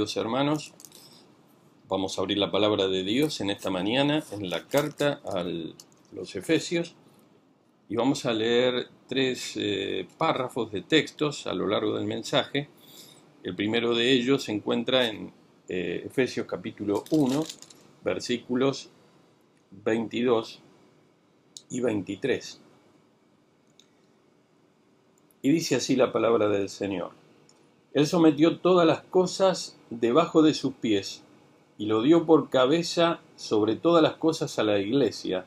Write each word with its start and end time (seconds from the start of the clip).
hermanos. 0.00 0.72
Vamos 1.88 2.16
a 2.16 2.22
abrir 2.22 2.38
la 2.38 2.50
palabra 2.50 2.88
de 2.88 3.04
Dios 3.04 3.42
en 3.42 3.50
esta 3.50 3.68
mañana 3.68 4.24
en 4.32 4.48
la 4.48 4.66
carta 4.66 5.20
a 5.26 5.44
los 6.12 6.34
Efesios 6.36 6.94
y 7.88 7.96
vamos 7.96 8.24
a 8.24 8.32
leer 8.32 8.88
tres 9.06 9.52
eh, 9.56 10.08
párrafos 10.16 10.72
de 10.72 10.80
textos 10.80 11.46
a 11.46 11.52
lo 11.52 11.66
largo 11.66 11.96
del 11.96 12.06
mensaje. 12.06 12.70
El 13.42 13.54
primero 13.54 13.94
de 13.94 14.10
ellos 14.10 14.44
se 14.44 14.52
encuentra 14.52 15.06
en 15.06 15.32
eh, 15.68 16.02
Efesios 16.06 16.46
capítulo 16.46 17.04
1, 17.10 17.44
versículos 18.02 18.88
22 19.70 20.60
y 21.68 21.80
23. 21.80 22.60
Y 25.42 25.50
dice 25.50 25.76
así 25.76 25.94
la 25.94 26.10
palabra 26.10 26.48
del 26.48 26.70
Señor. 26.70 27.20
Él 27.92 28.06
sometió 28.06 28.60
todas 28.60 28.86
las 28.86 29.02
cosas 29.02 29.76
debajo 29.90 30.42
de 30.42 30.54
sus 30.54 30.74
pies 30.74 31.22
y 31.78 31.86
lo 31.86 32.02
dio 32.02 32.26
por 32.26 32.48
cabeza 32.48 33.20
sobre 33.36 33.76
todas 33.76 34.02
las 34.02 34.14
cosas 34.14 34.58
a 34.58 34.62
la 34.62 34.78
iglesia, 34.78 35.44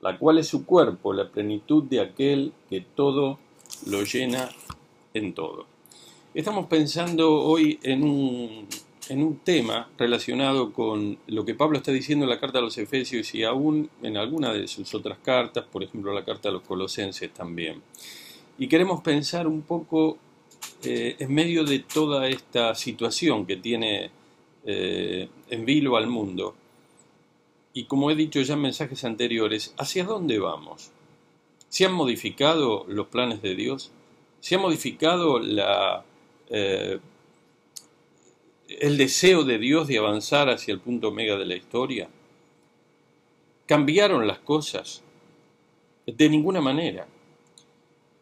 la 0.00 0.18
cual 0.18 0.38
es 0.38 0.48
su 0.48 0.64
cuerpo, 0.64 1.12
la 1.12 1.30
plenitud 1.30 1.84
de 1.84 2.00
aquel 2.00 2.52
que 2.68 2.80
todo 2.80 3.38
lo 3.86 4.02
llena 4.04 4.50
en 5.14 5.34
todo. 5.34 5.66
Estamos 6.34 6.66
pensando 6.66 7.34
hoy 7.42 7.78
en 7.82 8.04
un, 8.04 8.66
en 9.08 9.22
un 9.22 9.36
tema 9.38 9.88
relacionado 9.98 10.72
con 10.72 11.18
lo 11.26 11.44
que 11.44 11.54
Pablo 11.54 11.78
está 11.78 11.92
diciendo 11.92 12.24
en 12.24 12.30
la 12.30 12.40
carta 12.40 12.58
a 12.58 12.62
los 12.62 12.78
Efesios 12.78 13.34
y 13.34 13.44
aún 13.44 13.90
en 14.02 14.16
alguna 14.16 14.52
de 14.52 14.68
sus 14.68 14.94
otras 14.94 15.18
cartas, 15.18 15.64
por 15.70 15.82
ejemplo 15.82 16.12
la 16.12 16.24
carta 16.24 16.48
a 16.48 16.52
los 16.52 16.62
Colosenses 16.62 17.32
también. 17.32 17.82
Y 18.58 18.68
queremos 18.68 19.02
pensar 19.02 19.46
un 19.46 19.62
poco 19.62 20.18
eh, 20.84 21.16
en 21.18 21.32
medio 21.32 21.64
de 21.64 21.78
toda 21.80 22.28
esta 22.28 22.74
situación 22.74 23.46
que 23.46 23.56
tiene 23.56 24.10
eh, 24.64 25.28
en 25.48 25.64
vilo 25.64 25.96
al 25.96 26.06
mundo, 26.06 26.54
y 27.72 27.84
como 27.84 28.10
he 28.10 28.14
dicho 28.14 28.40
ya 28.42 28.54
en 28.54 28.60
mensajes 28.60 29.04
anteriores, 29.04 29.74
¿hacia 29.78 30.04
dónde 30.04 30.38
vamos? 30.38 30.90
¿Se 31.68 31.86
han 31.86 31.92
modificado 31.94 32.84
los 32.86 33.06
planes 33.06 33.40
de 33.40 33.54
Dios? 33.54 33.92
¿Se 34.40 34.56
ha 34.56 34.58
modificado 34.58 35.40
eh, 36.50 36.98
el 38.68 38.98
deseo 38.98 39.44
de 39.44 39.58
Dios 39.58 39.88
de 39.88 39.98
avanzar 39.98 40.50
hacia 40.50 40.74
el 40.74 40.80
punto 40.80 41.08
omega 41.08 41.38
de 41.38 41.46
la 41.46 41.56
historia? 41.56 42.10
¿Cambiaron 43.66 44.26
las 44.26 44.40
cosas? 44.40 45.02
De 46.06 46.28
ninguna 46.28 46.60
manera. 46.60 47.06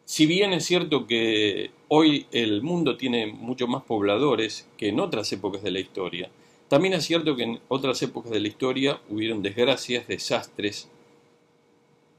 Si 0.05 0.25
bien 0.25 0.53
es 0.53 0.63
cierto 0.65 1.07
que 1.07 1.71
hoy 1.93 2.25
el 2.31 2.61
mundo 2.61 2.95
tiene 2.95 3.27
mucho 3.27 3.67
más 3.67 3.83
pobladores 3.83 4.69
que 4.77 4.87
en 4.87 5.01
otras 5.01 5.29
épocas 5.33 5.61
de 5.61 5.71
la 5.71 5.81
historia, 5.81 6.31
también 6.69 6.93
es 6.93 7.03
cierto 7.03 7.35
que 7.35 7.43
en 7.43 7.59
otras 7.67 8.01
épocas 8.01 8.31
de 8.31 8.39
la 8.39 8.47
historia 8.47 9.01
hubieron 9.09 9.41
desgracias, 9.41 10.07
desastres, 10.07 10.89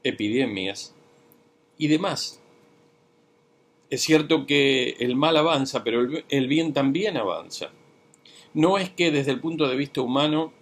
epidemias 0.04 0.94
y 1.78 1.88
demás. 1.88 2.42
Es 3.88 4.02
cierto 4.02 4.44
que 4.44 4.90
el 5.00 5.16
mal 5.16 5.38
avanza, 5.38 5.82
pero 5.82 6.06
el 6.28 6.48
bien 6.48 6.74
también 6.74 7.16
avanza. 7.16 7.70
No 8.52 8.76
es 8.76 8.90
que 8.90 9.10
desde 9.10 9.30
el 9.30 9.40
punto 9.40 9.66
de 9.68 9.76
vista 9.76 10.02
humano 10.02 10.52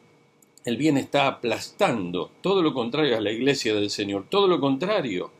el 0.64 0.76
bien 0.76 0.96
está 0.96 1.26
aplastando, 1.26 2.30
todo 2.42 2.62
lo 2.62 2.72
contrario 2.72 3.16
a 3.16 3.20
la 3.20 3.32
iglesia 3.32 3.74
del 3.74 3.90
Señor, 3.90 4.26
todo 4.30 4.46
lo 4.46 4.60
contrario 4.60 5.32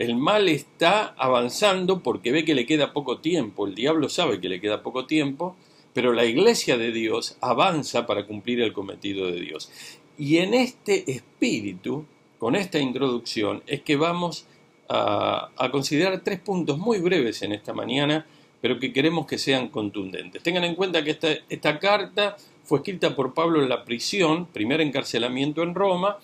el 0.00 0.16
mal 0.16 0.48
está 0.48 1.14
avanzando 1.18 2.02
porque 2.02 2.32
ve 2.32 2.46
que 2.46 2.54
le 2.54 2.64
queda 2.64 2.94
poco 2.94 3.18
tiempo, 3.18 3.66
el 3.66 3.74
diablo 3.74 4.08
sabe 4.08 4.40
que 4.40 4.48
le 4.48 4.58
queda 4.58 4.82
poco 4.82 5.04
tiempo, 5.04 5.56
pero 5.92 6.14
la 6.14 6.24
iglesia 6.24 6.78
de 6.78 6.90
Dios 6.90 7.36
avanza 7.42 8.06
para 8.06 8.26
cumplir 8.26 8.62
el 8.62 8.72
cometido 8.72 9.26
de 9.26 9.38
Dios. 9.38 9.70
Y 10.16 10.38
en 10.38 10.54
este 10.54 11.10
espíritu, 11.12 12.06
con 12.38 12.56
esta 12.56 12.78
introducción, 12.78 13.62
es 13.66 13.82
que 13.82 13.96
vamos 13.96 14.46
a, 14.88 15.50
considerar 15.70 16.20
tres 16.20 16.40
puntos 16.40 16.78
muy 16.78 16.98
breves 17.00 17.42
en 17.42 17.52
esta 17.52 17.74
mañana, 17.74 18.26
pero 18.62 18.78
que 18.78 18.94
queremos 18.94 19.26
que 19.26 19.36
sean 19.36 19.68
contundentes. 19.68 20.42
Tengan 20.42 20.64
en 20.64 20.76
cuenta 20.76 21.04
que 21.04 21.18
esta, 21.50 21.78
carta 21.78 22.38
fue 22.64 22.78
escrita 22.78 23.14
por 23.14 23.34
Pablo 23.34 23.62
en 23.62 23.68
la 23.68 23.84
prisión, 23.84 24.46
primer 24.46 24.80
encarcelamiento 24.80 25.62
en 25.62 25.74
Roma, 25.74 26.16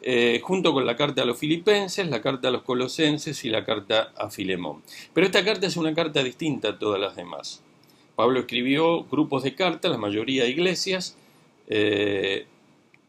eh, 0.00 0.40
junto 0.42 0.72
con 0.72 0.86
la 0.86 0.96
carta 0.96 1.22
a 1.22 1.24
los 1.24 1.38
filipenses, 1.38 2.08
la 2.08 2.20
carta 2.20 2.48
a 2.48 2.50
los 2.50 2.62
colosenses 2.62 3.44
y 3.44 3.50
la 3.50 3.64
carta 3.64 4.12
a 4.16 4.30
Filemón. 4.30 4.82
Pero 5.12 5.26
esta 5.26 5.44
carta 5.44 5.66
es 5.66 5.76
una 5.76 5.94
carta 5.94 6.22
distinta 6.22 6.68
a 6.68 6.78
todas 6.78 7.00
las 7.00 7.16
demás. 7.16 7.62
Pablo 8.14 8.40
escribió 8.40 9.04
grupos 9.04 9.42
de 9.42 9.54
cartas, 9.54 9.90
la 9.90 9.98
mayoría 9.98 10.46
iglesias, 10.46 11.16
eh, 11.68 12.46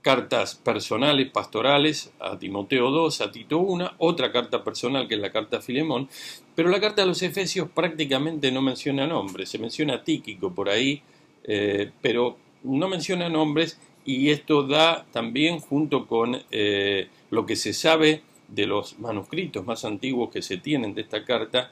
cartas 0.02 0.56
personales, 0.56 1.30
pastorales, 1.30 2.12
a 2.20 2.38
Timoteo 2.40 2.90
2, 2.90 3.22
a 3.22 3.32
Tito 3.32 3.60
1, 3.60 3.92
otra 3.98 4.32
carta 4.32 4.64
personal 4.64 5.08
que 5.08 5.16
es 5.16 5.22
la 5.22 5.32
carta 5.32 5.58
a 5.58 5.62
Filemón, 5.62 6.10
pero 6.56 6.70
la 6.70 6.80
carta 6.80 7.04
a 7.04 7.06
los 7.06 7.22
Efesios 7.22 7.70
prácticamente 7.70 8.52
no 8.52 8.62
menciona 8.62 9.08
nombres, 9.08 9.50
se 9.50 9.60
menciona 9.60 10.04
Tíquico 10.04 10.54
por 10.54 10.70
ahí, 10.70 11.02
eh, 11.44 11.92
pero 12.02 12.38
no 12.64 12.88
menciona 12.88 13.30
nombres 13.30 13.80
y 14.06 14.30
esto 14.30 14.64
da 14.64 15.06
también 15.12 15.60
junto 15.60 16.08
con 16.08 16.42
eh, 16.52 17.10
lo 17.30 17.46
que 17.46 17.56
se 17.56 17.74
sabe 17.74 18.24
de 18.48 18.66
los 18.66 19.00
manuscritos 19.00 19.66
más 19.66 19.86
antiguos 19.86 20.32
que 20.32 20.42
se 20.42 20.58
tienen 20.58 20.96
de 20.96 21.02
esta 21.02 21.24
carta, 21.26 21.72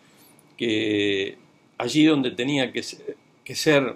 que 0.56 1.38
allí 1.78 2.06
donde 2.06 2.32
tenía 2.32 2.72
que, 2.72 2.84
ser 3.56 3.96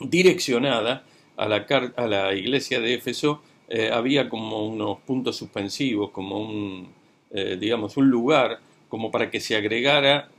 direccionada 0.00 1.04
a 1.36 1.48
la, 1.48 1.66
a 1.96 2.06
la, 2.06 2.34
iglesia 2.34 2.80
de 2.80 2.94
Éfeso, 2.94 3.42
eh, 3.68 3.90
había 3.92 4.28
como 4.28 4.66
unos 4.66 4.98
puntos 5.00 5.36
suspensivos, 5.36 6.10
como 6.10 6.40
un, 6.40 6.88
eh, 7.30 7.56
digamos, 7.60 7.96
un 7.96 8.10
lugar 8.10 8.58
como 8.88 9.12
para 9.12 9.30
que 9.30 9.38
se 9.38 9.54
agregara 9.54 10.30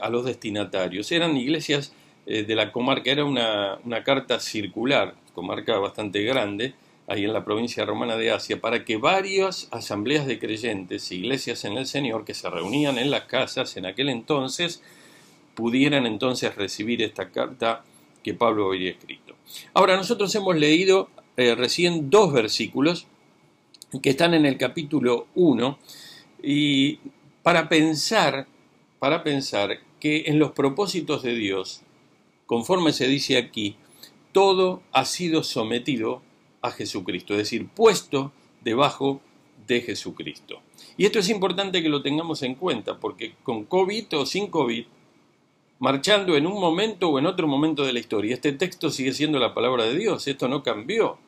a 0.00 0.08
los 0.08 0.24
destinatarios. 0.24 1.12
Eran 1.12 1.36
iglesias 1.36 1.92
de 2.24 2.54
la 2.54 2.72
comarca, 2.72 3.10
era 3.10 3.26
una, 3.26 3.78
una 3.84 4.02
carta 4.02 4.40
circular, 4.40 5.14
comarca 5.40 5.78
bastante 5.78 6.22
grande, 6.22 6.74
ahí 7.06 7.24
en 7.24 7.32
la 7.32 7.46
provincia 7.46 7.86
romana 7.86 8.18
de 8.18 8.30
Asia, 8.30 8.60
para 8.60 8.84
que 8.84 8.98
varias 8.98 9.68
asambleas 9.70 10.26
de 10.26 10.38
creyentes, 10.38 11.10
iglesias 11.12 11.64
en 11.64 11.78
el 11.78 11.86
Señor, 11.86 12.26
que 12.26 12.34
se 12.34 12.50
reunían 12.50 12.98
en 12.98 13.10
las 13.10 13.22
casas 13.22 13.74
en 13.78 13.86
aquel 13.86 14.10
entonces, 14.10 14.82
pudieran 15.54 16.04
entonces 16.04 16.54
recibir 16.56 17.00
esta 17.00 17.30
carta 17.30 17.84
que 18.22 18.34
Pablo 18.34 18.66
había 18.68 18.90
escrito. 18.90 19.34
Ahora, 19.72 19.96
nosotros 19.96 20.34
hemos 20.34 20.54
leído 20.56 21.08
eh, 21.38 21.54
recién 21.54 22.10
dos 22.10 22.34
versículos 22.34 23.06
que 24.02 24.10
están 24.10 24.34
en 24.34 24.44
el 24.44 24.58
capítulo 24.58 25.26
1 25.36 25.78
y 26.42 26.98
para 27.42 27.70
pensar, 27.70 28.46
para 28.98 29.24
pensar 29.24 29.78
que 30.00 30.24
en 30.26 30.38
los 30.38 30.52
propósitos 30.52 31.22
de 31.22 31.34
Dios, 31.34 31.80
conforme 32.44 32.92
se 32.92 33.08
dice 33.08 33.38
aquí, 33.38 33.76
todo 34.32 34.82
ha 34.92 35.04
sido 35.04 35.42
sometido 35.42 36.22
a 36.62 36.70
Jesucristo, 36.70 37.34
es 37.34 37.38
decir, 37.38 37.68
puesto 37.68 38.32
debajo 38.62 39.20
de 39.66 39.80
Jesucristo. 39.80 40.60
Y 40.96 41.06
esto 41.06 41.18
es 41.18 41.28
importante 41.28 41.82
que 41.82 41.88
lo 41.88 42.02
tengamos 42.02 42.42
en 42.42 42.54
cuenta, 42.54 42.98
porque 42.98 43.34
con 43.42 43.64
COVID 43.64 44.18
o 44.18 44.26
sin 44.26 44.48
COVID, 44.48 44.84
marchando 45.78 46.36
en 46.36 46.46
un 46.46 46.60
momento 46.60 47.08
o 47.08 47.18
en 47.18 47.26
otro 47.26 47.48
momento 47.48 47.84
de 47.84 47.92
la 47.92 48.00
historia, 48.00 48.34
este 48.34 48.52
texto 48.52 48.90
sigue 48.90 49.12
siendo 49.12 49.38
la 49.38 49.54
palabra 49.54 49.84
de 49.84 49.96
Dios, 49.96 50.26
esto 50.28 50.48
no 50.48 50.62
cambió. 50.62 51.18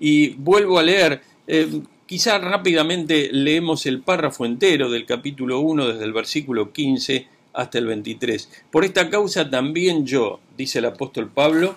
Y 0.00 0.30
vuelvo 0.30 0.78
a 0.78 0.82
leer, 0.82 1.22
eh, 1.46 1.82
quizá 2.06 2.38
rápidamente 2.38 3.30
leemos 3.32 3.86
el 3.86 4.02
párrafo 4.02 4.44
entero 4.44 4.90
del 4.90 5.06
capítulo 5.06 5.60
1 5.60 5.88
desde 5.88 6.04
el 6.04 6.12
versículo 6.12 6.72
15 6.72 7.28
hasta 7.52 7.78
el 7.78 7.86
23. 7.86 8.64
Por 8.70 8.84
esta 8.84 9.08
causa 9.08 9.48
también 9.48 10.04
yo, 10.04 10.40
dice 10.56 10.80
el 10.80 10.86
apóstol 10.86 11.30
Pablo, 11.30 11.76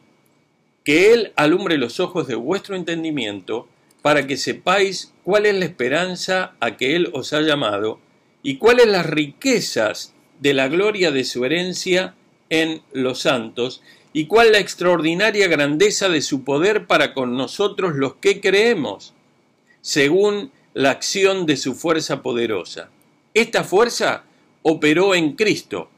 que 0.83 1.13
Él 1.13 1.33
alumbre 1.35 1.77
los 1.77 1.99
ojos 1.99 2.27
de 2.27 2.35
vuestro 2.35 2.75
entendimiento, 2.75 3.67
para 4.01 4.25
que 4.25 4.37
sepáis 4.37 5.13
cuál 5.23 5.45
es 5.45 5.55
la 5.55 5.65
esperanza 5.65 6.55
a 6.59 6.77
que 6.77 6.95
Él 6.95 7.09
os 7.13 7.33
ha 7.33 7.41
llamado, 7.41 7.99
y 8.43 8.57
cuáles 8.57 8.87
las 8.87 9.05
riquezas 9.05 10.13
de 10.39 10.53
la 10.53 10.67
gloria 10.67 11.11
de 11.11 11.23
su 11.23 11.45
herencia 11.45 12.15
en 12.49 12.81
los 12.93 13.19
santos, 13.19 13.83
y 14.13 14.25
cuál 14.25 14.51
la 14.51 14.59
extraordinaria 14.59 15.47
grandeza 15.47 16.09
de 16.09 16.21
su 16.21 16.43
poder 16.43 16.87
para 16.87 17.13
con 17.13 17.37
nosotros 17.37 17.95
los 17.95 18.15
que 18.15 18.41
creemos, 18.41 19.13
según 19.81 20.51
la 20.73 20.91
acción 20.91 21.45
de 21.45 21.57
su 21.57 21.75
fuerza 21.75 22.21
poderosa. 22.21 22.89
Esta 23.33 23.63
fuerza 23.63 24.23
operó 24.63 25.15
en 25.15 25.33
Cristo, 25.33 25.89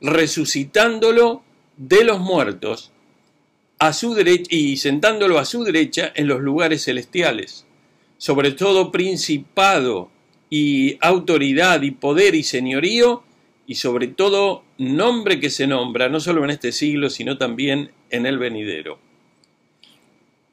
resucitándolo 0.00 1.42
de 1.76 2.04
los 2.04 2.20
muertos 2.20 2.92
a 3.78 3.92
su 3.92 4.14
derecha 4.14 4.48
y 4.50 4.76
sentándolo 4.76 5.38
a 5.38 5.44
su 5.44 5.64
derecha 5.64 6.12
en 6.14 6.26
los 6.26 6.40
lugares 6.40 6.84
celestiales, 6.84 7.66
sobre 8.16 8.52
todo 8.52 8.90
principado 8.90 10.10
y 10.50 10.96
autoridad 11.00 11.82
y 11.82 11.92
poder 11.92 12.34
y 12.34 12.42
señorío, 12.42 13.22
y 13.66 13.74
sobre 13.74 14.08
todo 14.08 14.64
nombre 14.78 15.40
que 15.40 15.50
se 15.50 15.66
nombra, 15.66 16.08
no 16.08 16.20
solo 16.20 16.42
en 16.42 16.50
este 16.50 16.72
siglo, 16.72 17.10
sino 17.10 17.36
también 17.36 17.90
en 18.10 18.24
el 18.24 18.38
venidero. 18.38 18.98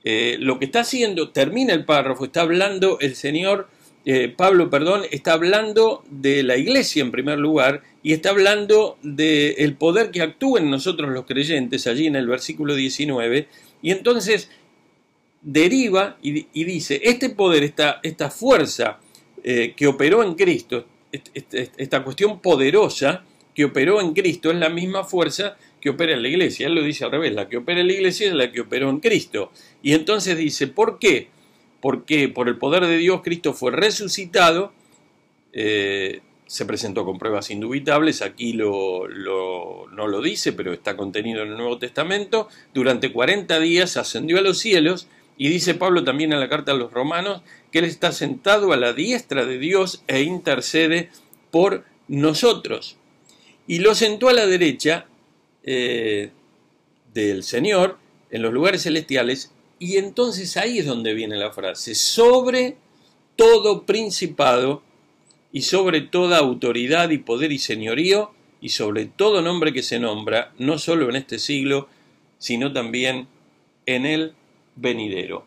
Eh, 0.04 0.38
lo 0.40 0.60
que 0.60 0.66
está 0.66 0.82
haciendo, 0.82 1.30
termina 1.30 1.74
el 1.74 1.86
párrafo, 1.86 2.26
está 2.26 2.42
hablando 2.42 3.00
el 3.00 3.16
Señor, 3.16 3.70
eh, 4.06 4.30
Pablo, 4.30 4.70
perdón, 4.70 5.02
está 5.10 5.34
hablando 5.34 6.04
de 6.10 6.44
la 6.44 6.58
iglesia 6.58 7.02
en 7.02 7.12
primer 7.12 7.40
lugar 7.40 7.82
y 8.04 8.14
está 8.14 8.30
hablando 8.30 9.00
del 9.02 9.76
poder 9.76 10.12
que 10.12 10.22
actúa 10.22 10.60
en 10.60 10.70
nosotros 10.70 11.10
los 11.12 11.26
creyentes, 11.26 11.88
allí 11.88 12.06
en 12.06 12.16
el 12.16 12.28
versículo 12.28 12.76
19, 12.76 13.48
y 13.82 13.92
entonces 13.92 14.52
deriva 15.42 16.18
y, 16.22 16.64
dice, 16.64 17.02
este 17.04 17.30
poder, 17.30 17.64
esta, 17.64 18.00
esta 18.04 18.30
fuerza 18.30 19.00
eh, 19.44 19.74
que 19.76 19.88
operó 19.88 20.22
en 20.24 20.36
Cristo, 20.36 20.86
esta 21.12 22.04
cuestión 22.04 22.42
poderosa 22.42 23.24
que 23.56 23.66
operó 23.66 24.02
en 24.02 24.14
Cristo 24.14 24.52
es 24.52 24.58
la 24.58 24.70
misma 24.70 25.04
fuerza 25.04 25.58
que 25.80 25.90
opera 25.90 26.14
en 26.14 26.22
la 26.22 26.28
iglesia. 26.28 26.68
Él 26.68 26.76
lo 26.76 26.84
dice 26.84 27.06
al 27.06 27.12
revés, 27.12 27.34
la 27.34 27.48
que 27.48 27.58
opera 27.58 27.80
en 27.80 27.88
la 27.88 27.94
iglesia 27.94 28.28
es 28.28 28.34
la 28.34 28.52
que 28.52 28.62
operó 28.62 28.90
en 28.90 29.00
Cristo. 29.00 29.52
Y 29.82 29.94
entonces 29.94 30.38
dice, 30.38 30.68
¿por 30.68 31.00
qué? 31.00 31.30
Porque 31.86 32.30
por 32.30 32.50
el 32.50 32.58
poder 32.58 32.88
de 32.88 32.98
Dios 32.98 33.22
Cristo 33.24 33.54
fue 33.54 33.72
resucitado, 33.72 34.74
eh, 35.54 36.22
se 36.48 36.66
presentó 36.66 37.06
con 37.06 37.20
pruebas 37.20 37.52
indubitables, 37.52 38.24
aquí 38.24 38.54
lo, 38.54 39.08
no 39.08 40.08
lo 40.08 40.20
dice, 40.20 40.52
pero 40.52 40.74
está 40.74 40.98
contenido 40.98 41.44
en 41.44 41.50
el 41.50 41.58
Nuevo 41.58 41.78
Testamento, 41.78 42.48
durante 42.74 43.12
40 43.12 43.60
días 43.60 43.98
ascendió 43.98 44.40
a 44.40 44.42
los 44.42 44.58
cielos 44.58 45.08
y 45.38 45.50
dice 45.50 45.76
Pablo 45.76 46.04
también 46.04 46.34
en 46.34 46.40
la 46.40 46.50
carta 46.50 46.72
a 46.72 46.76
los 46.76 46.92
romanos 46.92 47.44
que 47.72 47.78
Él 47.78 47.86
está 47.86 48.12
sentado 48.12 48.74
a 48.74 48.78
la 48.78 48.94
diestra 48.94 49.46
de 49.46 49.60
Dios 49.60 50.04
e 50.08 50.24
intercede 50.24 51.12
por 51.52 51.86
nosotros. 52.08 52.98
Y 53.68 53.78
lo 53.78 53.94
sentó 53.94 54.30
a 54.30 54.34
la 54.34 54.48
derecha 54.48 55.06
eh, 55.62 56.32
del 57.14 57.44
Señor 57.44 58.00
en 58.32 58.42
los 58.42 58.52
lugares 58.52 58.82
celestiales. 58.82 59.52
Y 59.80 59.98
entonces 59.98 60.58
ahí 60.58 60.80
es 60.80 60.86
donde 60.86 61.14
viene 61.14 61.38
la 61.38 61.52
frase, 61.52 61.96
sobre 61.96 62.78
todo 63.36 63.86
principado 63.86 64.84
y 65.52 65.64
sobre 65.64 66.02
toda 66.02 66.38
autoridad 66.38 67.10
y 67.10 67.18
poder 67.18 67.52
y 67.52 67.60
señorío 67.60 68.32
y 68.62 68.70
sobre 68.70 69.06
todo 69.06 69.42
nombre 69.42 69.74
que 69.74 69.84
se 69.84 70.00
nombra, 70.00 70.54
no 70.58 70.80
solo 70.80 71.10
en 71.10 71.18
este 71.18 71.40
siglo, 71.40 71.88
sino 72.38 72.72
también 72.74 73.28
en 73.86 74.06
el 74.06 74.34
venidero. 74.76 75.46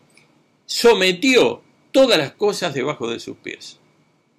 Sometió 0.65 1.61
todas 1.91 2.17
las 2.17 2.33
cosas 2.33 2.73
debajo 2.73 3.09
de 3.09 3.19
sus 3.19 3.37
pies, 3.37 3.79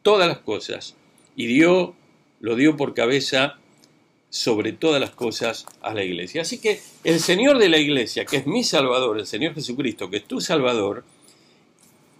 todas 0.03 0.29
las 0.29 0.39
cosas, 0.39 0.97
y 1.37 1.47
dio, 1.47 1.95
lo 2.41 2.55
dio 2.55 2.77
por 2.77 2.95
cabeza 2.95 3.59
sobre 4.31 4.73
todas 4.73 5.01
las 5.01 5.11
cosas 5.11 5.67
a 5.83 5.93
la 5.93 6.05
iglesia. 6.05 6.43
Así 6.43 6.59
que 6.59 6.81
el 7.05 7.21
Señor 7.21 7.59
de 7.59 7.69
la 7.69 7.79
iglesia, 7.79 8.25
que 8.25 8.37
es 8.39 8.47
mi 8.47 8.65
Salvador, 8.65 9.19
el 9.19 9.27
Señor 9.27 9.55
Jesucristo, 9.55 10.09
que 10.09 10.19
es 10.19 10.25
tu 10.25 10.41
Salvador, 10.41 11.05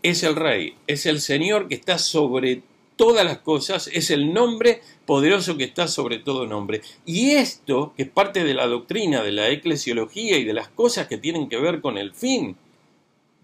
es 0.03 0.23
el 0.25 0.35
Rey, 0.35 0.75
es 0.87 1.07
el 1.07 1.21
Señor 1.21 1.69
que 1.69 1.77
está 1.77 1.99
sobre 1.99 2.63
todas 2.97 3.25
las 3.25 3.39
cosas, 3.39 3.89
es 3.93 4.11
el 4.11 4.35
nombre 4.35 4.83
poderoso 5.07 5.57
que 5.57 5.65
está 5.65 5.89
sobre 5.89 6.19
todo 6.19 6.47
nombre. 6.47 6.83
Y 7.07 7.31
esto, 7.31 7.95
que 7.97 8.03
es 8.03 8.09
parte 8.11 8.45
de 8.45 8.55
la 8.55 8.67
doctrina 8.67 9.23
de 9.23 9.33
la 9.33 9.49
eclesiología 9.49 10.37
y 10.37 10.45
de 10.45 10.53
las 10.53 10.69
cosas 10.69 11.07
que 11.07 11.17
tienen 11.17 11.49
que 11.49 11.59
ver 11.59 11.81
con 11.81 11.97
el 11.97 12.13
fin, 12.13 12.57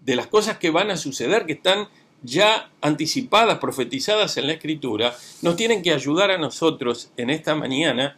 de 0.03 0.15
las 0.15 0.27
cosas 0.27 0.57
que 0.57 0.69
van 0.69 0.91
a 0.91 0.97
suceder, 0.97 1.45
que 1.45 1.53
están 1.53 1.87
ya 2.21 2.69
anticipadas, 2.81 3.59
profetizadas 3.59 4.37
en 4.37 4.47
la 4.47 4.53
Escritura, 4.53 5.15
nos 5.41 5.55
tienen 5.55 5.81
que 5.81 5.93
ayudar 5.93 6.31
a 6.31 6.37
nosotros 6.37 7.11
en 7.17 7.29
esta 7.29 7.55
mañana 7.55 8.17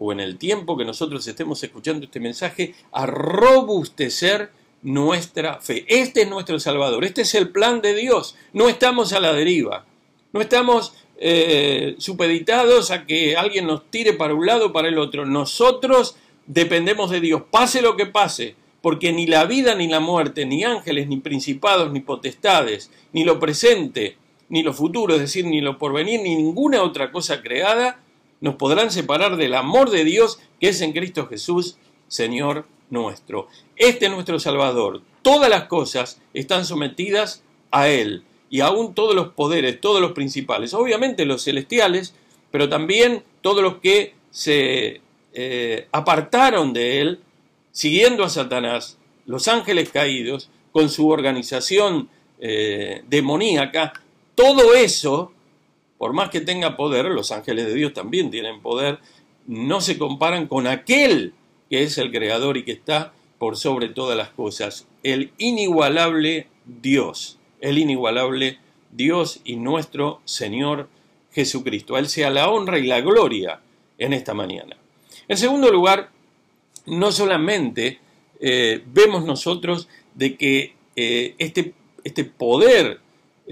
o 0.00 0.12
en 0.12 0.18
el 0.18 0.38
tiempo 0.38 0.78
que 0.78 0.84
nosotros 0.84 1.26
estemos 1.26 1.62
escuchando 1.62 2.06
este 2.06 2.20
mensaje 2.20 2.74
a 2.90 3.04
robustecer 3.04 4.50
nuestra 4.82 5.60
fe. 5.60 5.84
Este 5.88 6.22
es 6.22 6.30
nuestro 6.30 6.58
Salvador, 6.58 7.04
este 7.04 7.20
es 7.22 7.34
el 7.34 7.50
plan 7.50 7.82
de 7.82 7.94
Dios. 7.94 8.34
No 8.54 8.70
estamos 8.70 9.12
a 9.12 9.20
la 9.20 9.34
deriva, 9.34 9.84
no 10.32 10.40
estamos 10.40 10.94
eh, 11.18 11.96
supeditados 11.98 12.90
a 12.90 13.04
que 13.04 13.36
alguien 13.36 13.66
nos 13.66 13.90
tire 13.90 14.14
para 14.14 14.34
un 14.34 14.46
lado 14.46 14.68
o 14.68 14.72
para 14.72 14.88
el 14.88 14.98
otro. 14.98 15.26
Nosotros 15.26 16.16
dependemos 16.46 17.10
de 17.10 17.20
Dios, 17.20 17.42
pase 17.50 17.82
lo 17.82 17.94
que 17.94 18.06
pase, 18.06 18.54
porque 18.80 19.12
ni 19.12 19.26
la 19.26 19.44
vida 19.44 19.74
ni 19.74 19.86
la 19.86 20.00
muerte, 20.00 20.46
ni 20.46 20.64
ángeles, 20.64 21.08
ni 21.08 21.18
principados, 21.18 21.92
ni 21.92 22.00
potestades, 22.00 22.90
ni 23.12 23.24
lo 23.24 23.38
presente, 23.38 24.16
ni 24.48 24.62
lo 24.62 24.72
futuro, 24.72 25.14
es 25.16 25.20
decir, 25.20 25.44
ni 25.44 25.60
lo 25.60 25.76
porvenir, 25.76 26.22
ni 26.22 26.36
ninguna 26.36 26.82
otra 26.82 27.12
cosa 27.12 27.42
creada, 27.42 28.00
nos 28.40 28.56
podrán 28.56 28.90
separar 28.90 29.36
del 29.36 29.54
amor 29.54 29.90
de 29.90 30.04
Dios 30.04 30.40
que 30.60 30.68
es 30.68 30.80
en 30.80 30.92
Cristo 30.92 31.26
Jesús, 31.26 31.76
Señor 32.08 32.66
nuestro. 32.90 33.48
Este 33.76 34.06
es 34.06 34.10
nuestro 34.10 34.38
Salvador. 34.38 35.02
Todas 35.22 35.48
las 35.48 35.64
cosas 35.64 36.20
están 36.34 36.64
sometidas 36.64 37.42
a 37.70 37.88
Él 37.88 38.24
y 38.48 38.60
aún 38.60 38.94
todos 38.94 39.14
los 39.14 39.28
poderes, 39.28 39.80
todos 39.80 40.00
los 40.00 40.12
principales, 40.12 40.74
obviamente 40.74 41.24
los 41.24 41.44
celestiales, 41.44 42.14
pero 42.50 42.68
también 42.68 43.22
todos 43.42 43.62
los 43.62 43.76
que 43.76 44.14
se 44.30 45.00
eh, 45.32 45.88
apartaron 45.92 46.72
de 46.72 47.00
Él, 47.00 47.20
siguiendo 47.70 48.24
a 48.24 48.28
Satanás, 48.28 48.98
los 49.26 49.46
ángeles 49.46 49.90
caídos, 49.90 50.50
con 50.72 50.88
su 50.88 51.08
organización 51.08 52.08
eh, 52.40 53.02
demoníaca, 53.08 53.92
todo 54.34 54.74
eso 54.74 55.32
por 56.00 56.14
más 56.14 56.30
que 56.30 56.40
tenga 56.40 56.78
poder, 56.78 57.04
los 57.10 57.30
ángeles 57.30 57.66
de 57.66 57.74
Dios 57.74 57.92
también 57.92 58.30
tienen 58.30 58.62
poder, 58.62 59.00
no 59.46 59.82
se 59.82 59.98
comparan 59.98 60.46
con 60.46 60.66
aquel 60.66 61.34
que 61.68 61.82
es 61.82 61.98
el 61.98 62.10
creador 62.10 62.56
y 62.56 62.64
que 62.64 62.72
está 62.72 63.12
por 63.36 63.58
sobre 63.58 63.90
todas 63.90 64.16
las 64.16 64.30
cosas, 64.30 64.88
el 65.02 65.30
inigualable 65.36 66.46
Dios, 66.64 67.38
el 67.60 67.76
inigualable 67.76 68.58
Dios 68.90 69.42
y 69.44 69.56
nuestro 69.56 70.22
Señor 70.24 70.88
Jesucristo. 71.32 71.96
A 71.96 71.98
Él 71.98 72.08
sea 72.08 72.30
la 72.30 72.48
honra 72.48 72.78
y 72.78 72.86
la 72.86 73.02
gloria 73.02 73.60
en 73.98 74.14
esta 74.14 74.32
mañana. 74.32 74.78
En 75.28 75.36
segundo 75.36 75.70
lugar, 75.70 76.08
no 76.86 77.12
solamente 77.12 78.00
eh, 78.40 78.82
vemos 78.86 79.26
nosotros 79.26 79.86
de 80.14 80.38
que 80.38 80.76
eh, 80.96 81.34
este, 81.36 81.74
este 82.04 82.24
poder 82.24 83.00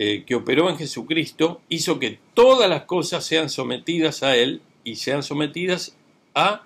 eh, 0.00 0.22
que 0.24 0.36
operó 0.36 0.70
en 0.70 0.76
Jesucristo 0.76 1.60
hizo 1.68 1.98
que 1.98 2.20
todas 2.32 2.70
las 2.70 2.82
cosas 2.84 3.24
sean 3.24 3.50
sometidas 3.50 4.22
a 4.22 4.36
Él 4.36 4.62
y 4.84 4.94
sean 4.94 5.24
sometidas 5.24 5.96
a, 6.36 6.62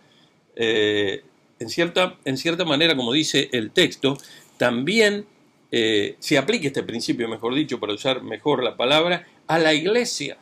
eh, 0.54 1.22
en, 1.58 1.70
cierta, 1.70 2.18
en 2.26 2.36
cierta 2.36 2.66
manera, 2.66 2.94
como 2.94 3.10
dice 3.10 3.48
el 3.52 3.70
texto, 3.70 4.18
también 4.58 5.24
eh, 5.70 6.16
se 6.18 6.36
aplique 6.36 6.66
este 6.66 6.82
principio, 6.82 7.26
mejor 7.26 7.54
dicho, 7.54 7.80
para 7.80 7.94
usar 7.94 8.22
mejor 8.22 8.62
la 8.62 8.76
palabra, 8.76 9.26
a 9.46 9.58
la 9.58 9.72
iglesia. 9.72 10.36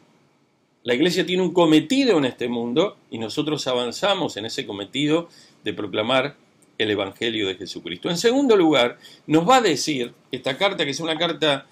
La 0.83 0.95
iglesia 0.95 1.25
tiene 1.25 1.45
un 1.45 1.53
cometido 1.53 2.19
en 2.19 2.25
este 2.25 2.49
mundo 2.49 2.97
y 3.09 3.19
nosotros 3.19 3.69
avanzamos 3.69 4.37
en 4.37 4.47
ese 4.47 4.67
cometido 4.67 5.29
de 5.63 5.75
proclamar 5.75 6.35
el 6.77 6.91
Evangelio 6.91 7.47
de 7.47 7.55
Jesucristo. 7.55 8.11
En 8.11 8.17
segundo 8.17 8.57
lugar, 8.57 8.99
nos 9.29 9.49
va 9.49 9.59
a 9.59 9.61
decir 9.61 10.13
esta 10.33 10.59
carta, 10.59 10.85
que 10.85 10.91
es 10.91 10.99
una 10.99 11.17
carta 11.17 11.69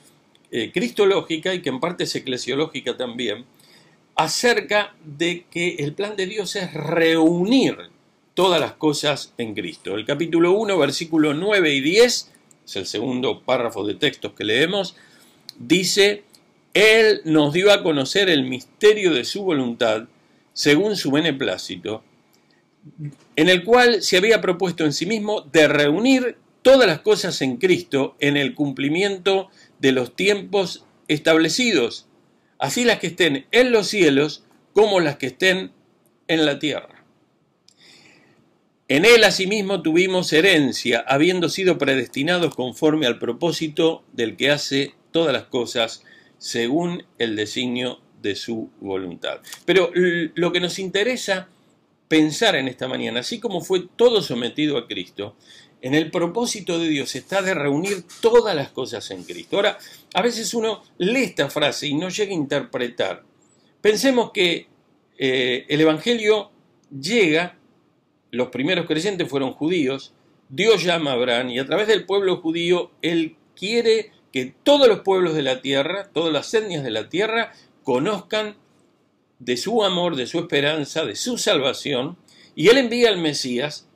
eh, 0.51 0.71
cristológica 0.73 1.55
y 1.55 1.63
que 1.63 1.69
en 1.69 1.81
parte 1.81 2.05
es 2.05 2.15
eclesiológica 2.15 2.97
también, 2.97 3.45
acerca 4.15 4.95
de 5.05 5.45
que 5.51 5.77
el 5.77 5.95
plan 5.95 6.17
de 6.17 6.27
Dios 6.27 6.57
es 6.57 6.73
reunir 6.75 7.77
todas 8.35 8.61
las 8.61 8.73
cosas 8.73 9.33
en 9.37 9.55
Cristo. 9.55 9.97
El 9.97 10.05
capítulo 10.05 10.53
1, 10.53 10.79
versículo 10.79 11.35
9 11.35 11.75
y 11.75 11.81
10, 11.81 12.31
es 12.67 12.77
el 12.77 12.87
segundo 12.87 13.43
párrafo 13.43 13.87
de 13.87 13.95
textos 13.95 14.33
que 14.33 14.45
leemos, 14.45 14.97
dice, 15.59 16.25
Él 16.75 17.21
nos 17.25 17.53
dio 17.53 17.73
a 17.73 17.83
conocer 17.83 18.29
el 18.29 18.45
misterio 18.45 19.13
de 19.13 19.25
su 19.25 19.43
voluntad, 19.43 20.09
según 20.53 20.97
su 20.97 21.11
beneplácito, 21.11 22.03
en 23.37 23.49
el 23.49 23.65
cual 23.65 24.03
se 24.03 24.17
había 24.17 24.41
propuesto 24.41 24.85
en 24.85 24.93
sí 24.93 25.07
mismo 25.07 25.43
de 25.43 25.69
reunir 25.69 26.37
todas 26.63 26.87
las 26.87 27.01
cosas 27.01 27.41
en 27.43 27.57
Cristo 27.57 28.17
en 28.19 28.37
el 28.37 28.55
cumplimiento 28.55 29.49
de 29.49 29.68
los 29.81 30.15
tiempos 30.15 30.85
establecidos, 31.09 32.07
así 32.59 32.85
las 32.85 32.99
que 32.99 33.09
estén 33.09 33.47
en 33.51 33.73
los 33.73 33.89
cielos 33.89 34.45
como 34.73 35.01
las 35.01 35.17
que 35.17 35.27
estén 35.27 35.73
en 36.29 36.45
la 36.45 36.59
tierra. 36.59 37.05
En 38.89 39.05
él 39.05 39.23
asimismo 39.25 39.83
tuvimos 39.83 40.33
herencia, 40.33 41.05
habiendo 41.07 41.51
sido 41.51 41.77
predestinados 41.77 42.55
conforme 42.55 43.07
al 43.07 43.19
propósito 43.19 44.03
del 44.13 44.37
que 44.37 44.51
hace 44.51 44.95
todas 45.11 45.33
las 45.33 45.45
cosas 45.45 46.05
según 46.39 47.05
el 47.19 47.37
designio 47.37 48.01
de 48.23 48.35
su 48.35 48.71
voluntad. 48.81 49.41
Pero 49.67 49.91
lo 49.95 50.53
que 50.53 50.61
nos 50.61 50.79
interesa 50.79 51.49
pensar 52.09 52.57
en 52.57 52.67
esta 52.67 52.89
mañana, 52.89 53.21
así 53.21 53.39
como 53.39 53.61
fue 53.61 53.87
todo 53.95 54.23
sometido 54.23 54.79
a 54.79 54.87
Cristo, 54.87 55.37
en 55.81 55.95
el 55.95 56.11
propósito 56.11 56.79
de 56.79 56.89
Dios 56.89 57.15
está 57.15 57.43
de 57.43 57.55
reunir 57.55 58.05
todas 58.21 58.55
las 58.55 58.71
cosas 58.71 59.11
en 59.11 59.23
Cristo. 59.25 59.57
Ahora, 59.57 59.79
a 60.15 60.23
veces 60.23 60.53
uno 60.55 60.83
lee 60.99 61.25
esta 61.25 61.51
frase 61.51 61.87
y 61.87 61.95
no 61.95 62.09
llega 62.09 62.33
a 62.33 62.35
interpretar. 62.35 63.23
Pensemos 63.81 64.33
que 64.33 64.67
eh, 65.19 65.67
el 65.69 65.81
Evangelio 65.81 66.51
llega, 66.91 67.57
los 68.31 68.49
primeros 68.49 68.87
creyentes 68.87 69.29
fueron 69.29 69.53
judíos, 69.53 70.13
Dios 70.49 70.83
llama 70.83 71.11
a 71.11 71.15
Abraham 71.15 71.51
y 71.51 71.59
a 71.59 71.67
través 71.67 71.89
del 71.89 72.07
pueblo 72.07 72.39
judío 72.39 72.91
Él 73.03 73.37
quiere 73.55 74.13
que 74.33 74.55
todos 74.63 74.89
los 74.89 75.01
pueblos 75.01 75.35
de 75.35 75.43
la 75.43 75.61
tierra, 75.61 76.11
todas 76.13 76.33
las 76.33 76.53
etnias 76.55 76.83
de 76.83 76.91
la 76.91 77.09
tierra, 77.09 77.53
conozcan 77.83 78.57
de 79.39 79.57
su 79.57 79.85
amor, 79.85 80.17
de 80.17 80.27
su 80.27 80.39
esperanza, 80.39 81.05
de 81.05 81.17
su 81.17 81.39
salvación, 81.39 82.17
y 82.55 82.69
Él 82.69 82.79
envía 82.79 83.09
al 83.09 83.19
Mesías 83.19 83.88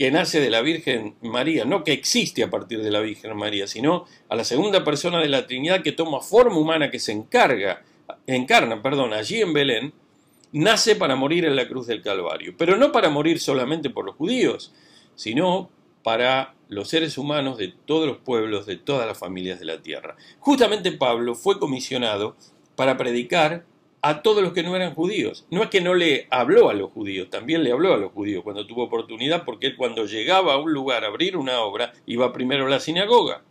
que 0.00 0.10
nace 0.10 0.40
de 0.40 0.48
la 0.48 0.62
Virgen 0.62 1.16
María, 1.20 1.66
no 1.66 1.84
que 1.84 1.92
existe 1.92 2.42
a 2.42 2.48
partir 2.48 2.82
de 2.82 2.90
la 2.90 3.00
Virgen 3.00 3.36
María, 3.36 3.66
sino 3.66 4.06
a 4.30 4.34
la 4.34 4.44
segunda 4.44 4.82
persona 4.82 5.20
de 5.20 5.28
la 5.28 5.46
Trinidad 5.46 5.82
que 5.82 5.92
toma 5.92 6.22
forma 6.22 6.56
humana, 6.56 6.90
que 6.90 6.98
se 6.98 7.12
encarga, 7.12 7.82
encarna, 8.26 8.82
perdón, 8.82 9.12
allí 9.12 9.42
en 9.42 9.52
Belén, 9.52 9.92
nace 10.52 10.96
para 10.96 11.16
morir 11.16 11.44
en 11.44 11.54
la 11.54 11.68
cruz 11.68 11.86
del 11.86 12.00
Calvario, 12.00 12.54
pero 12.56 12.78
no 12.78 12.92
para 12.92 13.10
morir 13.10 13.40
solamente 13.40 13.90
por 13.90 14.06
los 14.06 14.16
judíos, 14.16 14.72
sino 15.16 15.68
para 16.02 16.54
los 16.70 16.88
seres 16.88 17.18
humanos 17.18 17.58
de 17.58 17.68
todos 17.68 18.06
los 18.06 18.16
pueblos, 18.16 18.64
de 18.64 18.76
todas 18.76 19.06
las 19.06 19.18
familias 19.18 19.60
de 19.60 19.66
la 19.66 19.82
tierra. 19.82 20.16
Justamente 20.38 20.92
Pablo 20.92 21.34
fue 21.34 21.58
comisionado 21.58 22.36
para 22.74 22.96
predicar 22.96 23.66
a 24.02 24.22
todos 24.22 24.42
los 24.42 24.52
que 24.52 24.62
no 24.62 24.74
eran 24.76 24.94
judíos. 24.94 25.46
No 25.50 25.62
es 25.62 25.70
que 25.70 25.80
no 25.80 25.94
le 25.94 26.26
habló 26.30 26.70
a 26.70 26.74
los 26.74 26.90
judíos, 26.90 27.28
también 27.30 27.62
le 27.62 27.72
habló 27.72 27.94
a 27.94 27.98
los 27.98 28.12
judíos 28.12 28.42
cuando 28.42 28.66
tuvo 28.66 28.84
oportunidad, 28.84 29.44
porque 29.44 29.68
él 29.68 29.76
cuando 29.76 30.06
llegaba 30.06 30.54
a 30.54 30.58
un 30.58 30.72
lugar 30.72 31.04
a 31.04 31.08
abrir 31.08 31.36
una 31.36 31.60
obra, 31.60 31.92
iba 32.06 32.32
primero 32.32 32.66
a 32.66 32.70
la 32.70 32.80
sinagoga. 32.80 33.42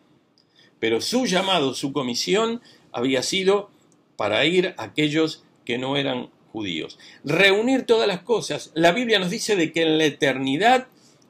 Pero 0.79 1.01
su 1.01 1.25
llamado, 1.25 1.73
su 1.73 1.93
comisión, 1.93 2.61
había 2.91 3.21
sido 3.21 3.69
para 4.15 4.45
ir 4.45 4.73
a 4.77 4.83
aquellos 4.83 5.43
que 5.65 5.77
no 5.77 5.97
eran 5.97 6.29
judíos. 6.51 6.97
Reunir 7.23 7.85
todas 7.85 8.07
las 8.07 8.21
cosas. 8.21 8.71
La 8.73 8.91
Biblia 8.91 9.19
nos 9.19 9.29
dice 9.29 9.55
de 9.55 9.71
que 9.71 9.83
en 9.83 9.97
la 9.97 10.05
eternidad 10.05 10.87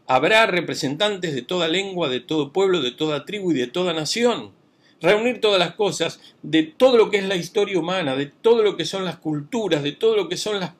habrá 0.07 0.45
representantes 0.45 1.35
de 1.35 1.41
toda 1.41 1.67
lengua, 1.67 2.09
de 2.09 2.21
todo 2.21 2.53
pueblo, 2.53 2.81
de 2.81 2.91
toda 2.91 3.25
tribu 3.25 3.51
y 3.51 3.55
de 3.55 3.67
toda 3.67 3.93
nación 3.93 4.58
reunir 5.01 5.39
todas 5.39 5.59
las 5.59 5.75
cosas, 5.75 6.19
de 6.41 6.63
todo 6.63 6.97
lo 6.97 7.09
que 7.09 7.17
es 7.17 7.25
la 7.25 7.35
historia 7.35 7.79
humana, 7.79 8.15
de 8.15 8.27
todo 8.27 8.63
lo 8.63 8.75
que 8.75 8.85
son 8.85 9.05
las 9.05 9.17
culturas, 9.17 9.83
de 9.83 9.93
todo 9.93 10.15
lo 10.15 10.27
que 10.27 10.37
son 10.37 10.59
las 10.59 10.73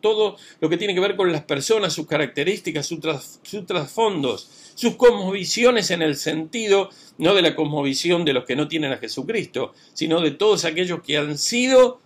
todo 0.00 0.36
lo 0.60 0.68
que 0.68 0.76
tiene 0.76 0.94
que 0.94 1.00
ver 1.00 1.16
con 1.16 1.32
las 1.32 1.42
personas, 1.42 1.92
sus 1.92 2.06
características, 2.06 2.86
sus, 2.86 3.66
trasfondos, 3.66 4.48
sus 4.74 4.96
cosmovisiones 4.96 5.90
en 5.90 6.02
el 6.02 6.16
sentido 6.16 6.90
no 7.18 7.34
de 7.34 7.42
la 7.42 7.56
cosmovisión 7.56 8.24
de 8.24 8.32
los 8.32 8.44
que 8.44 8.56
no 8.56 8.68
tienen 8.68 8.92
a 8.92 8.98
Jesucristo, 8.98 9.74
sino 9.94 10.20
de 10.20 10.30
todos 10.30 10.64
aquellos 10.64 11.02
que 11.02 11.16
han 11.16 11.36
sido 11.38 12.00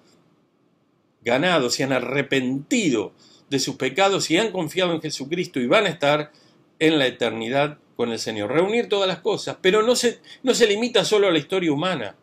ganados 1.23 1.79
y 1.79 1.83
han 1.83 1.93
arrepentido 1.93 3.13
de 3.51 3.59
sus 3.59 3.77
pecados 3.77 4.31
y 4.31 4.39
han 4.39 4.53
confiado 4.53 4.95
en 4.95 5.03
Jesucristo 5.03 5.61
y 5.61 5.67
van 5.67 5.87
a 5.87 5.91
estar 5.91 6.33
en 6.79 6.99
la 6.99 7.07
eternidad 7.07 7.79
con 8.01 8.13
el 8.13 8.19
Señor, 8.19 8.51
reunir 8.51 8.89
todas 8.89 9.07
las 9.07 9.19
cosas, 9.19 9.59
pero 9.61 9.83
no 9.83 9.95
se, 9.95 10.21
no 10.43 10.55
se 10.55 10.67
limita 10.67 11.05
solo 11.05 11.29
a 11.29 11.31
la 11.31 11.39
historia 11.39 11.71
humana, 11.71 12.17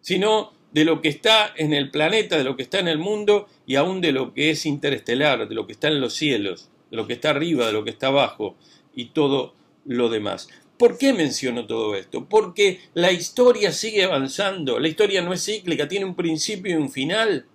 sino 0.00 0.52
de 0.72 0.84
lo 0.84 1.00
que 1.00 1.08
está 1.08 1.54
en 1.56 1.72
el 1.72 1.92
planeta, 1.92 2.36
de 2.36 2.42
lo 2.42 2.56
que 2.56 2.64
está 2.64 2.80
en 2.80 2.88
el 2.88 2.98
mundo 2.98 3.46
y 3.68 3.76
aún 3.76 4.00
de 4.00 4.10
lo 4.10 4.34
que 4.34 4.50
es 4.50 4.66
interestelar, 4.66 5.48
de 5.48 5.54
lo 5.54 5.64
que 5.64 5.74
está 5.74 5.86
en 5.86 6.00
los 6.00 6.14
cielos, 6.14 6.70
de 6.90 6.96
lo 6.96 7.06
que 7.06 7.12
está 7.12 7.30
arriba, 7.30 7.68
de 7.68 7.72
lo 7.72 7.84
que 7.84 7.90
está 7.90 8.08
abajo 8.08 8.56
y 8.96 9.10
todo 9.10 9.54
lo 9.84 10.08
demás. 10.08 10.48
¿Por 10.76 10.98
qué 10.98 11.12
menciono 11.12 11.68
todo 11.68 11.94
esto? 11.94 12.28
Porque 12.28 12.80
la 12.94 13.12
historia 13.12 13.70
sigue 13.70 14.02
avanzando, 14.02 14.80
la 14.80 14.88
historia 14.88 15.22
no 15.22 15.32
es 15.32 15.44
cíclica, 15.44 15.86
tiene 15.86 16.04
un 16.04 16.16
principio 16.16 16.72
y 16.72 16.82
un 16.82 16.90
final 16.90 17.46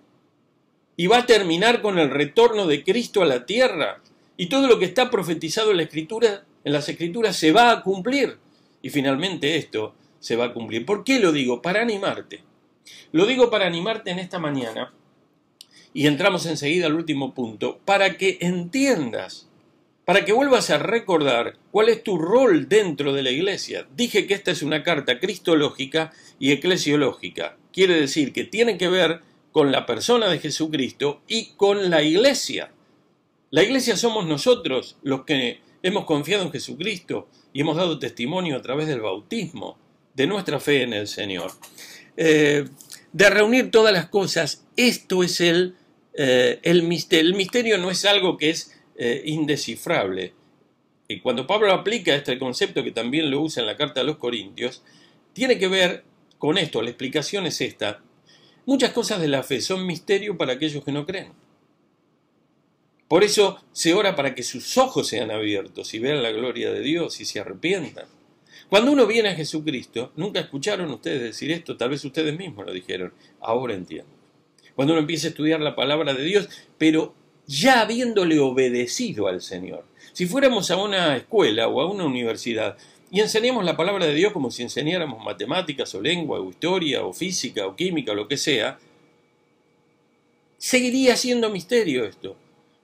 y 0.96 1.06
va 1.06 1.18
a 1.18 1.26
terminar 1.26 1.82
con 1.82 1.98
el 1.98 2.08
retorno 2.08 2.66
de 2.66 2.82
Cristo 2.82 3.20
a 3.20 3.26
la 3.26 3.44
tierra. 3.44 4.01
Y 4.42 4.46
todo 4.46 4.66
lo 4.66 4.80
que 4.80 4.86
está 4.86 5.08
profetizado 5.08 5.70
en 5.70 5.76
la 5.76 5.84
Escritura 5.84 6.44
en 6.64 6.72
las 6.72 6.88
escrituras 6.88 7.36
se 7.36 7.52
va 7.52 7.70
a 7.70 7.82
cumplir. 7.84 8.38
Y 8.82 8.90
finalmente 8.90 9.54
esto 9.54 9.94
se 10.18 10.34
va 10.34 10.46
a 10.46 10.52
cumplir. 10.52 10.84
¿Por 10.84 11.04
qué 11.04 11.20
lo 11.20 11.30
digo? 11.30 11.62
Para 11.62 11.80
animarte. 11.80 12.42
Lo 13.12 13.26
digo 13.26 13.50
para 13.50 13.68
animarte 13.68 14.10
en 14.10 14.18
esta 14.18 14.40
mañana. 14.40 14.92
Y 15.94 16.08
entramos 16.08 16.44
enseguida 16.46 16.86
al 16.86 16.96
último 16.96 17.34
punto. 17.34 17.78
Para 17.84 18.16
que 18.16 18.38
entiendas, 18.40 19.48
para 20.04 20.24
que 20.24 20.32
vuelvas 20.32 20.70
a 20.70 20.78
recordar 20.78 21.58
cuál 21.70 21.88
es 21.88 22.02
tu 22.02 22.18
rol 22.18 22.68
dentro 22.68 23.12
de 23.12 23.22
la 23.22 23.30
iglesia. 23.30 23.86
Dije 23.94 24.26
que 24.26 24.34
esta 24.34 24.50
es 24.50 24.64
una 24.64 24.82
carta 24.82 25.20
cristológica 25.20 26.12
y 26.40 26.50
eclesiológica. 26.50 27.58
Quiere 27.72 27.94
decir 27.94 28.32
que 28.32 28.42
tiene 28.42 28.76
que 28.76 28.88
ver 28.88 29.20
con 29.52 29.70
la 29.70 29.86
persona 29.86 30.26
de 30.26 30.40
Jesucristo 30.40 31.22
y 31.28 31.52
con 31.54 31.90
la 31.90 32.02
iglesia. 32.02 32.72
La 33.52 33.62
iglesia 33.62 33.96
somos 33.96 34.26
nosotros 34.26 34.96
los 35.02 35.24
que 35.24 35.60
Hemos 35.82 36.04
confiado 36.04 36.44
en 36.44 36.52
Jesucristo 36.52 37.28
y 37.52 37.60
hemos 37.60 37.76
dado 37.76 37.98
testimonio 37.98 38.56
a 38.56 38.62
través 38.62 38.86
del 38.86 39.00
bautismo 39.00 39.76
de 40.14 40.28
nuestra 40.28 40.60
fe 40.60 40.82
en 40.82 40.92
el 40.92 41.08
Señor. 41.08 41.50
Eh, 42.16 42.66
de 43.12 43.30
reunir 43.30 43.72
todas 43.72 43.92
las 43.92 44.08
cosas, 44.08 44.64
esto 44.76 45.24
es 45.24 45.40
el, 45.40 45.74
eh, 46.14 46.60
misterio. 46.84 47.28
El 47.28 47.34
misterio 47.34 47.78
no 47.78 47.90
es 47.90 48.04
algo 48.04 48.36
que 48.36 48.50
es 48.50 48.80
eh, 48.96 49.22
indescifrable. 49.26 50.34
Y 51.08 51.18
cuando 51.20 51.48
Pablo 51.48 51.72
aplica 51.72 52.14
este 52.14 52.38
concepto, 52.38 52.84
que 52.84 52.92
también 52.92 53.28
lo 53.30 53.40
usa 53.40 53.62
en 53.62 53.66
la 53.66 53.76
carta 53.76 54.02
a 54.02 54.04
los 54.04 54.18
Corintios, 54.18 54.84
tiene 55.32 55.58
que 55.58 55.66
ver 55.66 56.04
con 56.38 56.58
esto. 56.58 56.80
La 56.80 56.90
explicación 56.90 57.46
es 57.46 57.60
esta. 57.60 58.00
Muchas 58.66 58.92
cosas 58.92 59.20
de 59.20 59.26
la 59.26 59.42
fe 59.42 59.60
son 59.60 59.84
misterio 59.84 60.38
para 60.38 60.52
aquellos 60.52 60.84
que 60.84 60.92
no 60.92 61.04
creen. 61.04 61.32
Por 63.12 63.24
eso 63.24 63.58
se 63.72 63.92
ora 63.92 64.16
para 64.16 64.34
que 64.34 64.42
sus 64.42 64.78
ojos 64.78 65.06
sean 65.06 65.30
abiertos 65.30 65.92
y 65.92 65.98
vean 65.98 66.22
la 66.22 66.30
gloria 66.30 66.72
de 66.72 66.80
Dios 66.80 67.20
y 67.20 67.26
se 67.26 67.40
arrepientan. 67.40 68.06
Cuando 68.70 68.90
uno 68.90 69.06
viene 69.06 69.28
a 69.28 69.34
Jesucristo, 69.34 70.12
nunca 70.16 70.40
escucharon 70.40 70.90
ustedes 70.90 71.20
decir 71.20 71.50
esto, 71.50 71.76
tal 71.76 71.90
vez 71.90 72.02
ustedes 72.06 72.34
mismos 72.38 72.64
lo 72.64 72.72
dijeron, 72.72 73.12
ahora 73.42 73.74
entiendo. 73.74 74.10
Cuando 74.74 74.94
uno 74.94 75.02
empieza 75.02 75.26
a 75.26 75.28
estudiar 75.28 75.60
la 75.60 75.76
palabra 75.76 76.14
de 76.14 76.24
Dios, 76.24 76.48
pero 76.78 77.14
ya 77.46 77.82
habiéndole 77.82 78.38
obedecido 78.38 79.28
al 79.28 79.42
Señor. 79.42 79.84
Si 80.14 80.24
fuéramos 80.24 80.70
a 80.70 80.78
una 80.78 81.14
escuela 81.14 81.68
o 81.68 81.82
a 81.82 81.92
una 81.92 82.06
universidad 82.06 82.78
y 83.10 83.20
enseñamos 83.20 83.66
la 83.66 83.76
palabra 83.76 84.06
de 84.06 84.14
Dios 84.14 84.32
como 84.32 84.50
si 84.50 84.62
enseñáramos 84.62 85.22
matemáticas 85.22 85.94
o 85.94 86.00
lengua 86.00 86.40
o 86.40 86.48
historia 86.48 87.04
o 87.04 87.12
física 87.12 87.66
o 87.66 87.76
química 87.76 88.12
o 88.12 88.14
lo 88.14 88.26
que 88.26 88.38
sea, 88.38 88.78
seguiría 90.56 91.14
siendo 91.14 91.50
misterio 91.50 92.06
esto. 92.06 92.38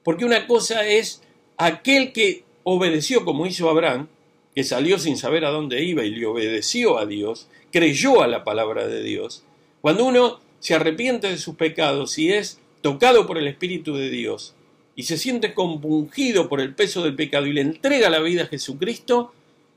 Porque 0.08 0.24
una 0.24 0.46
cosa 0.46 0.86
es 0.86 1.20
aquel 1.58 2.14
que 2.14 2.42
obedeció 2.62 3.26
como 3.26 3.44
hizo 3.44 3.68
Abraham, 3.68 4.08
que 4.54 4.64
salió 4.64 4.98
sin 4.98 5.18
saber 5.18 5.44
a 5.44 5.50
dónde 5.50 5.84
iba 5.84 6.02
y 6.02 6.08
le 6.12 6.24
obedeció 6.24 6.96
a 6.96 7.04
Dios, 7.04 7.46
creyó 7.70 8.22
a 8.22 8.26
la 8.26 8.42
palabra 8.42 8.86
de 8.88 9.02
Dios. 9.02 9.44
Cuando 9.82 10.06
uno 10.06 10.40
se 10.60 10.74
arrepiente 10.74 11.28
de 11.28 11.36
sus 11.36 11.56
pecados 11.56 12.18
y 12.18 12.32
es 12.32 12.58
tocado 12.80 13.26
por 13.26 13.36
el 13.36 13.48
Espíritu 13.48 13.96
de 13.96 14.08
Dios 14.08 14.54
y 14.96 15.02
se 15.02 15.18
siente 15.18 15.52
compungido 15.52 16.48
por 16.48 16.62
el 16.62 16.74
peso 16.74 17.02
del 17.02 17.14
pecado 17.14 17.44
y 17.44 17.52
le 17.52 17.60
entrega 17.60 18.08
la 18.08 18.20
vida 18.20 18.44
a 18.44 18.46
Jesucristo, 18.46 19.34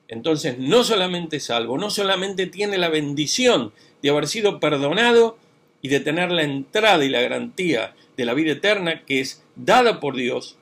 entonces 0.08 0.58
no 0.58 0.86
solamente 0.86 1.36
es 1.36 1.44
salvo, 1.44 1.78
no 1.78 1.90
solamente 1.90 2.48
tiene 2.48 2.78
la 2.78 2.88
bendición 2.88 3.74
de 4.02 4.12
haber 4.12 4.30
sido 4.30 4.62
perdonado 4.62 5.38
y 5.82 5.90
de 5.90 6.00
tener 6.00 6.32
la 6.32 6.44
entrada 6.44 7.04
y 7.04 7.10
la 7.10 7.20
garantía 7.20 7.96
de 8.18 8.26
la 8.26 8.34
vida 8.34 8.54
eterna 8.54 9.04
que 9.06 9.20
es 9.20 9.44
dada 9.56 10.00
por 10.00 10.16
Dios, 10.16 10.58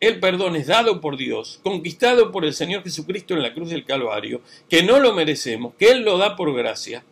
el 0.00 0.18
perdón 0.18 0.56
es 0.56 0.66
dado 0.66 1.00
por 1.00 1.18
Dios, 1.18 1.60
conquistado 1.62 2.32
por 2.32 2.46
el 2.46 2.54
Señor 2.54 2.82
Jesucristo 2.82 3.34
en 3.34 3.42
la 3.42 3.52
cruz 3.52 3.68
del 3.68 3.84
Calvario, 3.84 4.40
que 4.68 4.82
no 4.82 4.98
lo 4.98 5.14
merecemos, 5.14 5.74
que 5.78 5.90
Él 5.90 6.04
lo 6.04 6.16
da 6.16 6.36
por 6.36 6.54
gracia. 6.54 7.04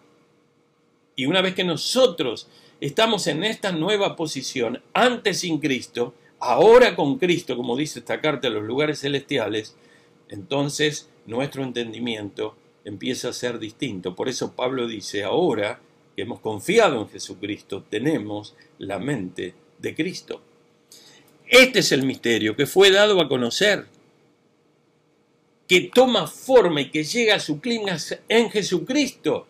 Y 1.15 1.27
una 1.27 1.43
vez 1.43 1.55
que 1.55 1.65
nosotros 1.65 2.49
estamos 2.81 3.27
en 3.27 3.45
esta 3.45 3.73
nueva 3.73 4.17
posición, 4.17 4.83
antes 4.95 5.41
sin 5.41 5.59
Cristo, 5.59 6.15
ahora 6.41 6.97
con 6.97 7.19
Cristo, 7.19 7.57
como 7.57 7.77
dice 7.77 7.99
esta 7.99 8.21
carta 8.21 8.49
a 8.49 8.51
los 8.51 8.63
lugares 8.63 9.01
celestiales, 9.01 9.77
entonces 10.29 11.11
nuestro 11.27 11.63
entendimiento 11.65 12.57
empieza 12.85 13.29
a 13.29 13.35
ser 13.35 13.59
distinto. 13.59 14.15
Por 14.15 14.29
eso 14.29 14.53
Pablo 14.55 14.87
dice, 14.87 15.25
ahora 15.25 15.81
que 16.17 16.23
hemos 16.23 16.41
confiado 16.41 17.03
en 17.03 17.09
Jesucristo, 17.09 17.85
tenemos 17.91 18.57
la 18.79 18.99
mente 18.99 19.55
de 19.79 19.95
Cristo. 19.95 20.43
Este 21.47 21.79
es 21.79 21.93
el 21.93 22.05
misterio 22.05 22.55
que 22.57 22.67
fue 22.67 22.91
dado 22.91 23.21
a 23.21 23.29
conocer. 23.29 23.87
que 25.67 25.91
toma 25.93 26.27
forma 26.27 26.81
y 26.81 26.91
que 26.91 27.05
llega 27.05 27.35
a 27.35 27.41
su 27.41 27.61
clímax 27.61 28.19
en 28.31 28.49
Jesucristo. 28.51 29.47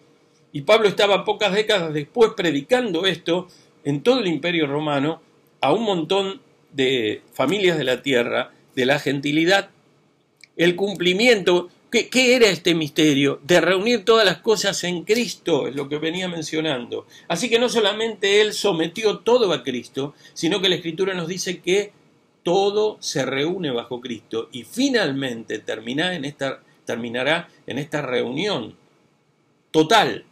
Y 0.53 0.63
Pablo 0.63 0.89
estaba 0.89 1.25
pocas 1.25 1.55
décadas 1.55 1.95
después 1.95 2.33
predicando 2.37 3.07
esto 3.07 3.47
en 3.85 4.03
todo 4.03 4.19
el 4.19 4.27
imperio 4.27 4.67
romano 4.67 5.23
a 5.61 5.73
un 5.73 5.85
montón 5.85 6.41
de 6.73 7.23
familias 7.33 7.79
de 7.79 7.85
la 7.85 8.03
tierra, 8.03 8.53
de 8.75 8.85
la 8.87 8.99
gentilidad. 8.99 9.71
El 10.57 10.75
cumplimiento, 10.75 11.69
¿qué, 11.91 12.09
¿qué, 12.09 12.37
era 12.37 12.49
este 12.49 12.75
misterio? 12.75 13.41
De 13.45 13.61
reunir 13.61 14.05
todas 14.05 14.25
las 14.25 14.39
cosas 14.39 14.83
en 14.85 15.05
Cristo, 15.05 15.67
es 15.67 15.75
lo 15.75 15.89
que 15.89 15.99
venía 15.99 16.29
mencionando. 16.29 17.07
Así 17.29 17.49
que 17.49 17.59
no 17.59 17.69
solamente 17.69 18.41
Él 18.41 18.53
sometió 18.53 19.19
todo 19.19 19.53
a 19.53 19.63
Cristo, 19.63 20.15
sino 20.35 20.61
que 20.61 20.69
la 20.69 20.77
Escritura 20.77 21.15
nos 21.15 21.29
dice 21.29 21.61
que 21.61 21.93
todo 22.43 22.97
se 23.01 23.27
reúne 23.27 23.71
bajo 23.71 24.01
Cristo 24.01 24.49
y 24.53 24.65
finalmente 24.65 25.59
terminará 25.59 26.15
en 26.15 26.25
esta, 26.25 26.63
terminará 26.85 27.49
en 27.67 27.79
esta 27.79 28.01
reunión 28.01 28.75
total, 29.71 30.25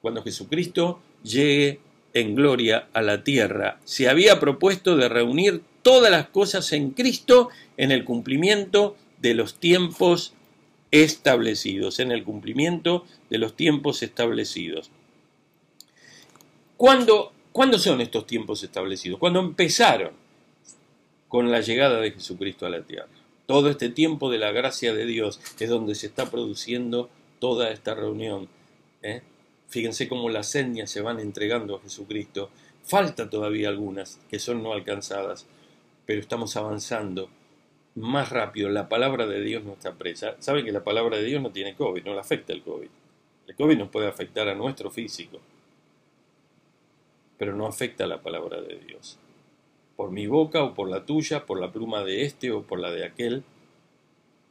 cuando 0.00 0.22
Jesucristo 0.22 1.00
llegue 1.22 1.80
en 2.14 2.34
gloria 2.34 2.88
a 2.92 3.02
la 3.02 3.22
tierra. 3.22 3.78
Se 3.84 4.08
había 4.08 4.40
propuesto 4.40 4.96
de 4.96 5.08
reunir 5.08 5.62
todas 5.82 6.10
las 6.10 6.28
cosas 6.28 6.72
en 6.72 6.90
Cristo 6.90 7.48
en 7.76 7.92
el 7.92 8.04
cumplimiento 8.04 8.96
de 9.20 9.34
los 9.34 9.54
tiempos 9.54 10.34
establecidos, 10.92 11.98
en 11.98 12.12
el 12.12 12.22
cumplimiento 12.22 13.04
de 13.28 13.38
los 13.38 13.56
tiempos 13.56 14.02
establecidos. 14.02 14.90
¿Cuándo, 16.76 17.32
¿cuándo 17.50 17.78
son 17.78 18.00
estos 18.00 18.26
tiempos 18.26 18.62
establecidos? 18.62 19.18
Cuando 19.18 19.40
empezaron 19.40 20.12
con 21.32 21.50
la 21.50 21.62
llegada 21.62 21.98
de 21.98 22.10
Jesucristo 22.10 22.66
a 22.66 22.70
la 22.70 22.82
tierra. 22.82 23.08
Todo 23.46 23.70
este 23.70 23.88
tiempo 23.88 24.30
de 24.30 24.36
la 24.36 24.52
gracia 24.52 24.92
de 24.92 25.06
Dios 25.06 25.40
es 25.58 25.70
donde 25.70 25.94
se 25.94 26.06
está 26.06 26.30
produciendo 26.30 27.08
toda 27.38 27.70
esta 27.70 27.94
reunión. 27.94 28.48
¿eh? 29.00 29.22
Fíjense 29.68 30.08
cómo 30.08 30.28
las 30.28 30.48
señas 30.48 30.90
se 30.90 31.00
van 31.00 31.20
entregando 31.20 31.76
a 31.76 31.80
Jesucristo. 31.80 32.50
Falta 32.84 33.30
todavía 33.30 33.70
algunas 33.70 34.20
que 34.28 34.38
son 34.38 34.62
no 34.62 34.74
alcanzadas, 34.74 35.46
pero 36.04 36.20
estamos 36.20 36.54
avanzando 36.56 37.30
más 37.94 38.30
rápido. 38.30 38.68
La 38.68 38.88
palabra 38.88 39.26
de 39.26 39.40
Dios 39.40 39.64
no 39.64 39.72
está 39.72 39.94
presa. 39.94 40.36
Saben 40.38 40.64
que 40.64 40.72
la 40.72 40.84
palabra 40.84 41.18
de 41.18 41.24
Dios 41.24 41.42
no 41.42 41.50
tiene 41.50 41.74
COVID, 41.74 42.04
no 42.04 42.14
le 42.14 42.20
afecta 42.20 42.52
el 42.52 42.62
COVID. 42.62 42.88
El 43.46 43.54
COVID 43.54 43.78
nos 43.78 43.88
puede 43.88 44.08
afectar 44.08 44.48
a 44.48 44.54
nuestro 44.54 44.90
físico, 44.90 45.38
pero 47.38 47.54
no 47.54 47.66
afecta 47.66 48.04
a 48.04 48.06
la 48.06 48.22
palabra 48.22 48.60
de 48.60 48.76
Dios 48.78 49.18
por 49.96 50.10
mi 50.10 50.26
boca 50.26 50.64
o 50.64 50.74
por 50.74 50.88
la 50.88 51.04
tuya, 51.04 51.46
por 51.46 51.60
la 51.60 51.70
pluma 51.70 52.02
de 52.02 52.24
este 52.24 52.50
o 52.50 52.62
por 52.62 52.80
la 52.80 52.90
de 52.90 53.04
aquel, 53.04 53.44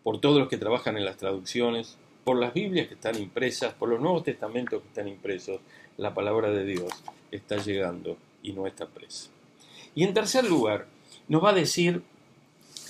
por 0.01 0.21
todos 0.21 0.39
los 0.39 0.47
que 0.47 0.57
trabajan 0.57 0.97
en 0.97 1.05
las 1.05 1.17
traducciones, 1.17 1.97
por 2.23 2.39
las 2.39 2.53
Biblias 2.53 2.87
que 2.87 2.93
están 2.93 3.19
impresas, 3.21 3.73
por 3.73 3.89
los 3.89 3.99
Nuevos 3.99 4.23
Testamentos 4.23 4.81
que 4.81 4.87
están 4.87 5.07
impresos, 5.07 5.59
la 5.97 6.13
palabra 6.13 6.51
de 6.51 6.65
Dios 6.65 7.03
está 7.31 7.57
llegando 7.57 8.17
y 8.41 8.53
no 8.53 8.67
está 8.67 8.85
presa. 8.87 9.29
Y 9.93 10.03
en 10.03 10.13
tercer 10.13 10.45
lugar, 10.45 10.87
nos 11.27 11.43
va 11.43 11.49
a 11.49 11.53
decir 11.53 12.01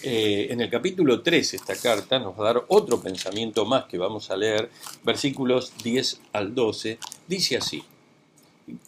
eh, 0.03 0.47
en 0.49 0.61
el 0.61 0.69
capítulo 0.69 1.21
3 1.21 1.53
esta 1.53 1.75
carta, 1.75 2.19
nos 2.19 2.37
va 2.37 2.49
a 2.49 2.53
dar 2.53 2.65
otro 2.67 3.01
pensamiento 3.01 3.65
más 3.65 3.85
que 3.85 3.97
vamos 3.97 4.31
a 4.31 4.37
leer, 4.37 4.69
versículos 5.03 5.73
10 5.83 6.21
al 6.33 6.55
12, 6.55 6.97
dice 7.27 7.57
así. 7.57 7.83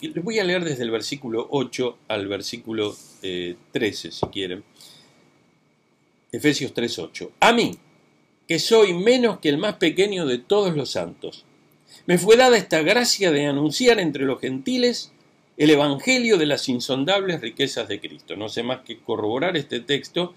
Les 0.02 0.24
voy 0.24 0.40
a 0.40 0.44
leer 0.44 0.64
desde 0.64 0.84
el 0.84 0.92
versículo 0.92 1.48
8 1.52 1.98
al 2.08 2.28
versículo 2.28 2.96
13, 3.22 4.08
eh, 4.08 4.12
si 4.12 4.26
quieren. 4.28 4.64
Efesios 6.32 6.74
3:8. 6.74 7.32
A 7.40 7.54
mí, 7.54 7.78
que 8.48 8.60
soy 8.60 8.94
menos 8.94 9.40
que 9.40 9.50
el 9.50 9.58
más 9.58 9.76
pequeño 9.76 10.26
de 10.26 10.40
todos 10.40 10.76
los 10.76 10.92
santos, 10.92 11.46
me 12.08 12.18
fue 12.18 12.38
dada 12.38 12.58
esta 12.58 12.82
gracia 12.82 13.32
de 13.32 13.46
anunciar 13.46 14.00
entre 14.00 14.26
los 14.26 14.42
gentiles 14.42 15.12
el 15.58 15.70
Evangelio 15.70 16.38
de 16.38 16.48
las 16.48 16.68
insondables 16.68 17.40
riquezas 17.40 17.88
de 17.88 18.00
Cristo. 18.00 18.36
No 18.36 18.50
sé 18.50 18.64
más 18.64 18.82
que 18.82 19.00
corroborar 19.00 19.56
este 19.56 19.80
texto, 19.80 20.34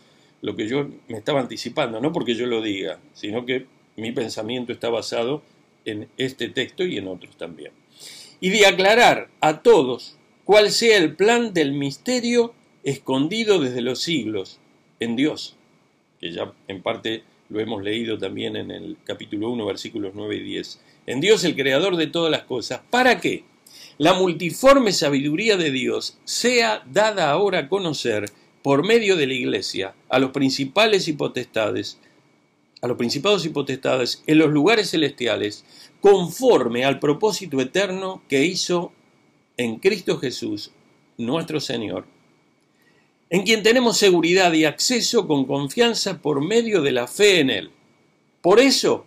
lo 0.46 0.56
que 0.56 0.68
yo 0.68 0.88
me 1.08 1.18
estaba 1.18 1.40
anticipando, 1.40 2.00
no 2.00 2.12
porque 2.12 2.34
yo 2.34 2.46
lo 2.46 2.62
diga, 2.62 3.00
sino 3.12 3.44
que 3.44 3.66
mi 3.96 4.12
pensamiento 4.12 4.72
está 4.72 4.88
basado 4.88 5.42
en 5.84 6.08
este 6.16 6.48
texto 6.48 6.84
y 6.84 6.98
en 6.98 7.08
otros 7.08 7.36
también 7.36 7.72
y 8.40 8.50
de 8.50 8.66
aclarar 8.66 9.28
a 9.40 9.62
todos 9.62 10.16
cuál 10.44 10.70
sea 10.70 10.98
el 10.98 11.14
plan 11.14 11.52
del 11.52 11.72
misterio 11.72 12.54
escondido 12.84 13.58
desde 13.58 13.80
los 13.80 14.00
siglos 14.00 14.58
en 15.00 15.16
Dios, 15.16 15.56
que 16.20 16.32
ya 16.32 16.52
en 16.68 16.82
parte 16.82 17.24
lo 17.48 17.60
hemos 17.60 17.82
leído 17.82 18.18
también 18.18 18.56
en 18.56 18.70
el 18.70 18.96
capítulo 19.04 19.50
1, 19.50 19.66
versículos 19.66 20.12
9 20.14 20.36
y 20.36 20.40
10. 20.40 20.80
En 21.06 21.20
Dios 21.20 21.44
el 21.44 21.54
creador 21.54 21.96
de 21.96 22.06
todas 22.06 22.30
las 22.30 22.42
cosas, 22.42 22.80
para 22.90 23.20
que 23.20 23.44
la 23.98 24.14
multiforme 24.14 24.92
sabiduría 24.92 25.56
de 25.56 25.70
Dios 25.70 26.18
sea 26.24 26.84
dada 26.90 27.30
ahora 27.30 27.60
a 27.60 27.68
conocer 27.68 28.26
por 28.66 28.84
medio 28.84 29.14
de 29.14 29.28
la 29.28 29.34
iglesia 29.34 29.94
a 30.08 30.18
los 30.18 30.32
principales 30.32 31.06
y 31.06 31.12
potestades, 31.12 32.00
a 32.82 32.88
los 32.88 32.96
principados 32.96 33.46
y 33.46 33.50
potestades 33.50 34.24
en 34.26 34.38
los 34.38 34.50
lugares 34.50 34.90
celestiales, 34.90 35.64
conforme 36.00 36.84
al 36.84 36.98
propósito 36.98 37.60
eterno 37.60 38.24
que 38.28 38.44
hizo 38.44 38.92
en 39.56 39.76
Cristo 39.76 40.18
Jesús, 40.18 40.72
nuestro 41.16 41.60
Señor, 41.60 42.06
en 43.30 43.44
quien 43.44 43.62
tenemos 43.62 43.98
seguridad 43.98 44.52
y 44.52 44.64
acceso 44.64 45.28
con 45.28 45.44
confianza 45.44 46.20
por 46.20 46.44
medio 46.44 46.82
de 46.82 46.90
la 46.90 47.06
fe 47.06 47.38
en 47.38 47.50
Él. 47.50 47.70
Por 48.40 48.58
eso, 48.58 49.06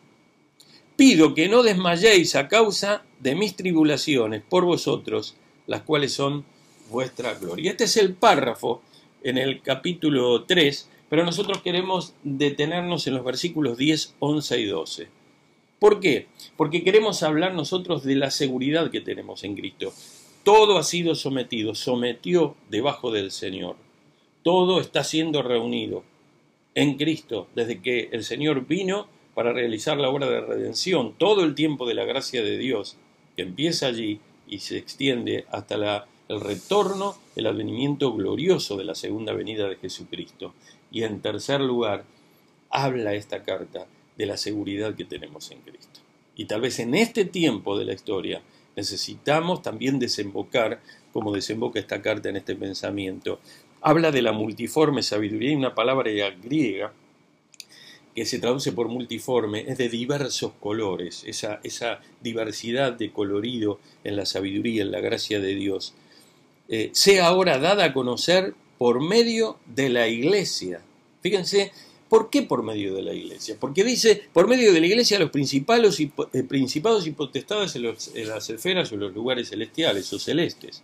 pido 0.95 1.33
que 1.33 1.49
no 1.49 1.63
desmayéis 1.63 2.35
a 2.35 2.47
causa 2.47 3.03
de 3.19 3.35
mis 3.35 3.57
tribulaciones 3.57 4.41
por 4.41 4.63
vosotros, 4.63 5.35
las 5.67 5.81
cuales 5.81 6.13
son 6.13 6.45
vuestra 6.89 7.33
gloria. 7.33 7.71
Este 7.71 7.83
es 7.83 7.97
el 7.97 8.13
párrafo 8.13 8.83
en 9.23 9.37
el 9.37 9.61
capítulo 9.61 10.43
3, 10.43 10.89
pero 11.09 11.25
nosotros 11.25 11.61
queremos 11.61 12.13
detenernos 12.23 13.07
en 13.07 13.15
los 13.15 13.25
versículos 13.25 13.77
10, 13.77 14.15
11 14.19 14.59
y 14.59 14.65
12. 14.65 15.07
¿Por 15.79 15.99
qué? 15.99 16.27
Porque 16.57 16.83
queremos 16.83 17.23
hablar 17.23 17.53
nosotros 17.53 18.03
de 18.03 18.15
la 18.15 18.31
seguridad 18.31 18.91
que 18.91 19.01
tenemos 19.01 19.43
en 19.43 19.55
Cristo. 19.55 19.93
Todo 20.43 20.77
ha 20.77 20.83
sido 20.83 21.15
sometido, 21.15 21.73
sometió 21.73 22.55
debajo 22.69 23.11
del 23.11 23.31
Señor. 23.31 23.75
Todo 24.43 24.81
está 24.81 25.03
siendo 25.03 25.41
reunido 25.41 26.03
en 26.75 26.97
Cristo 26.97 27.47
desde 27.55 27.81
que 27.81 28.09
el 28.11 28.23
Señor 28.23 28.67
vino 28.67 29.07
para 29.33 29.53
realizar 29.53 29.97
la 29.97 30.09
obra 30.09 30.29
de 30.29 30.41
redención. 30.41 31.13
Todo 31.17 31.43
el 31.43 31.55
tiempo 31.55 31.87
de 31.87 31.93
la 31.93 32.05
gracia 32.05 32.43
de 32.43 32.57
Dios 32.57 32.97
que 33.35 33.43
empieza 33.43 33.87
allí 33.87 34.19
y 34.47 34.59
se 34.59 34.77
extiende 34.77 35.45
hasta 35.49 35.77
la, 35.77 36.07
el 36.29 36.41
retorno, 36.41 37.17
el 37.35 37.47
advenimiento 37.47 38.13
glorioso 38.13 38.77
de 38.77 38.85
la 38.85 38.95
segunda 38.95 39.33
venida 39.33 39.67
de 39.67 39.77
Jesucristo. 39.77 40.53
Y 40.91 41.03
en 41.03 41.21
tercer 41.21 41.59
lugar, 41.59 42.05
habla 42.69 43.15
esta 43.15 43.43
carta 43.43 43.87
de 44.15 44.25
la 44.27 44.37
seguridad 44.37 44.95
que 44.95 45.05
tenemos 45.05 45.49
en 45.51 45.59
Cristo. 45.61 45.99
Y 46.35 46.45
tal 46.45 46.61
vez 46.61 46.79
en 46.79 46.93
este 46.93 47.25
tiempo 47.25 47.77
de 47.77 47.85
la 47.85 47.93
historia 47.93 48.41
necesitamos 48.75 49.61
también 49.61 49.97
desembocar, 49.97 50.81
como 51.11 51.33
desemboca 51.33 51.79
esta 51.79 52.01
carta 52.01 52.29
en 52.29 52.37
este 52.37 52.55
pensamiento. 52.55 53.39
Habla 53.81 54.11
de 54.11 54.21
la 54.21 54.31
multiforme 54.31 55.01
sabiduría 55.01 55.51
y 55.51 55.55
una 55.55 55.73
palabra 55.73 56.11
griega 56.41 56.93
que 58.13 58.25
se 58.25 58.39
traduce 58.39 58.71
por 58.71 58.87
multiforme, 58.87 59.65
es 59.67 59.77
de 59.77 59.89
diversos 59.89 60.51
colores, 60.59 61.23
esa, 61.25 61.59
esa 61.63 62.01
diversidad 62.21 62.93
de 62.93 63.11
colorido 63.11 63.79
en 64.03 64.15
la 64.15 64.25
sabiduría, 64.25 64.81
en 64.83 64.91
la 64.91 64.99
gracia 64.99 65.39
de 65.39 65.55
Dios, 65.55 65.93
eh, 66.69 66.89
sea 66.93 67.27
ahora 67.27 67.59
dada 67.59 67.85
a 67.85 67.93
conocer 67.93 68.53
por 68.77 69.01
medio 69.01 69.57
de 69.65 69.89
la 69.89 70.07
iglesia. 70.07 70.81
Fíjense 71.21 71.71
¿Por 72.09 72.31
qué 72.31 72.41
por 72.41 72.63
medio 72.63 72.95
de 72.95 73.03
la 73.03 73.13
iglesia? 73.13 73.55
Porque 73.59 73.83
dice, 73.83 74.23
por 74.33 74.47
medio 74.47 74.73
de 74.73 74.81
la 74.81 74.87
iglesia 74.87 75.19
los 75.19 75.29
principados 75.29 75.99
y, 75.99 76.11
eh, 76.33 76.41
principados 76.41 77.05
y 77.05 77.11
potestades 77.11 77.75
en, 77.75 77.83
las 77.83 78.49
esferas 78.49 78.91
o 78.91 78.95
en 78.95 79.01
los 79.01 79.13
lugares 79.13 79.49
celestiales 79.49 80.11
o 80.11 80.17
celestes. 80.17 80.81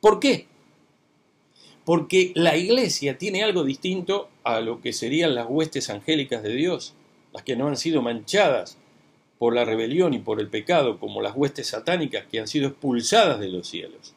¿Por 0.00 0.20
qué? 0.20 0.46
Porque 1.84 2.30
la 2.36 2.56
iglesia 2.56 3.18
tiene 3.18 3.42
algo 3.42 3.64
distinto 3.64 4.28
a 4.44 4.60
lo 4.60 4.80
que 4.80 4.92
serían 4.92 5.34
las 5.34 5.46
huestes 5.48 5.90
angélicas 5.90 6.44
de 6.44 6.54
Dios, 6.54 6.94
las 7.32 7.42
que 7.42 7.56
no 7.56 7.66
han 7.66 7.76
sido 7.76 8.00
manchadas 8.00 8.78
por 9.40 9.56
la 9.56 9.64
rebelión 9.64 10.14
y 10.14 10.20
por 10.20 10.38
el 10.38 10.48
pecado, 10.48 11.00
como 11.00 11.20
las 11.20 11.34
huestes 11.34 11.66
satánicas 11.66 12.26
que 12.30 12.38
han 12.38 12.46
sido 12.46 12.68
expulsadas 12.68 13.40
de 13.40 13.48
los 13.48 13.66
cielos. 13.66 14.14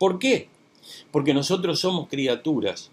¿Por 0.00 0.18
qué? 0.18 0.48
Porque 1.10 1.34
nosotros 1.34 1.78
somos 1.78 2.08
criaturas 2.08 2.90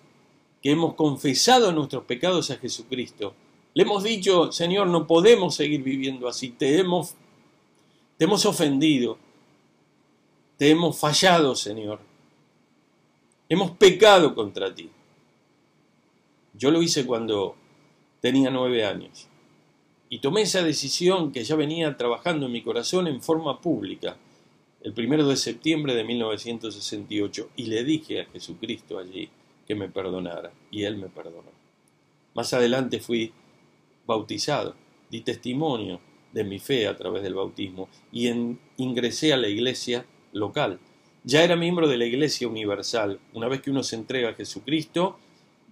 que 0.62 0.72
hemos 0.72 0.96
confesado 0.96 1.72
nuestros 1.72 2.04
pecados 2.04 2.52
a 2.52 2.58
Jesucristo, 2.58 3.34
le 3.74 3.84
hemos 3.84 4.04
dicho, 4.04 4.52
Señor, 4.52 4.88
no 4.88 5.08
podemos 5.08 5.56
seguir 5.56 5.84
viviendo 5.84 6.28
así, 6.28 6.50
te 6.50 6.78
hemos, 6.78 7.16
te 8.18 8.26
hemos 8.26 8.46
ofendido, 8.46 9.18
te 10.58 10.70
hemos 10.70 11.00
fallado, 11.00 11.56
Señor, 11.56 12.02
hemos 13.48 13.72
pecado 13.72 14.36
contra 14.36 14.76
ti. 14.76 14.90
Yo 16.56 16.72
lo 16.72 16.82
hice 16.82 17.06
cuando 17.06 17.56
tenía 18.20 18.50
nueve 18.50 18.84
años. 18.84 19.30
Y 20.10 20.20
tomé 20.20 20.42
esa 20.42 20.62
decisión 20.62 21.32
que 21.32 21.46
ya 21.46 21.56
venía 21.56 21.96
trabajando 21.96 22.48
en 22.48 22.52
mi 22.52 22.62
corazón 22.62 23.08
en 23.08 23.22
forma 23.22 23.62
pública, 23.62 24.18
el 24.88 24.94
primero 24.94 25.28
de 25.28 25.36
septiembre 25.36 25.94
de 25.96 26.06
1968, 26.06 27.50
y 27.58 27.66
le 27.66 27.84
dije 27.84 28.22
a 28.22 28.26
Jesucristo 28.28 28.98
allí 28.98 29.28
que 29.68 29.76
me 29.76 29.90
perdonara, 29.90 30.54
y 30.72 30.84
Él 30.84 30.96
me 30.96 31.10
perdonó. 31.10 31.52
Más 32.34 32.54
adelante 32.54 33.02
fui 33.02 33.34
bautizado, 34.06 34.76
di 35.12 35.20
testimonio 35.20 36.00
de 36.32 36.46
mi 36.46 36.60
fe 36.60 36.88
a 36.88 36.96
través 36.96 37.22
del 37.22 37.34
bautismo 37.34 37.90
y 38.14 38.32
ingresé 38.78 39.34
a 39.34 39.38
la 39.38 39.50
iglesia 39.50 40.06
local. 40.32 40.80
Ya 41.26 41.44
era 41.44 41.58
miembro 41.58 41.90
de 41.90 41.98
la 41.98 42.06
iglesia 42.06 42.48
universal. 42.48 43.20
Una 43.34 43.50
vez 43.50 43.60
que 43.62 43.72
uno 43.72 43.84
se 43.84 43.98
entrega 43.98 44.30
a 44.30 44.36
Jesucristo, 44.36 45.20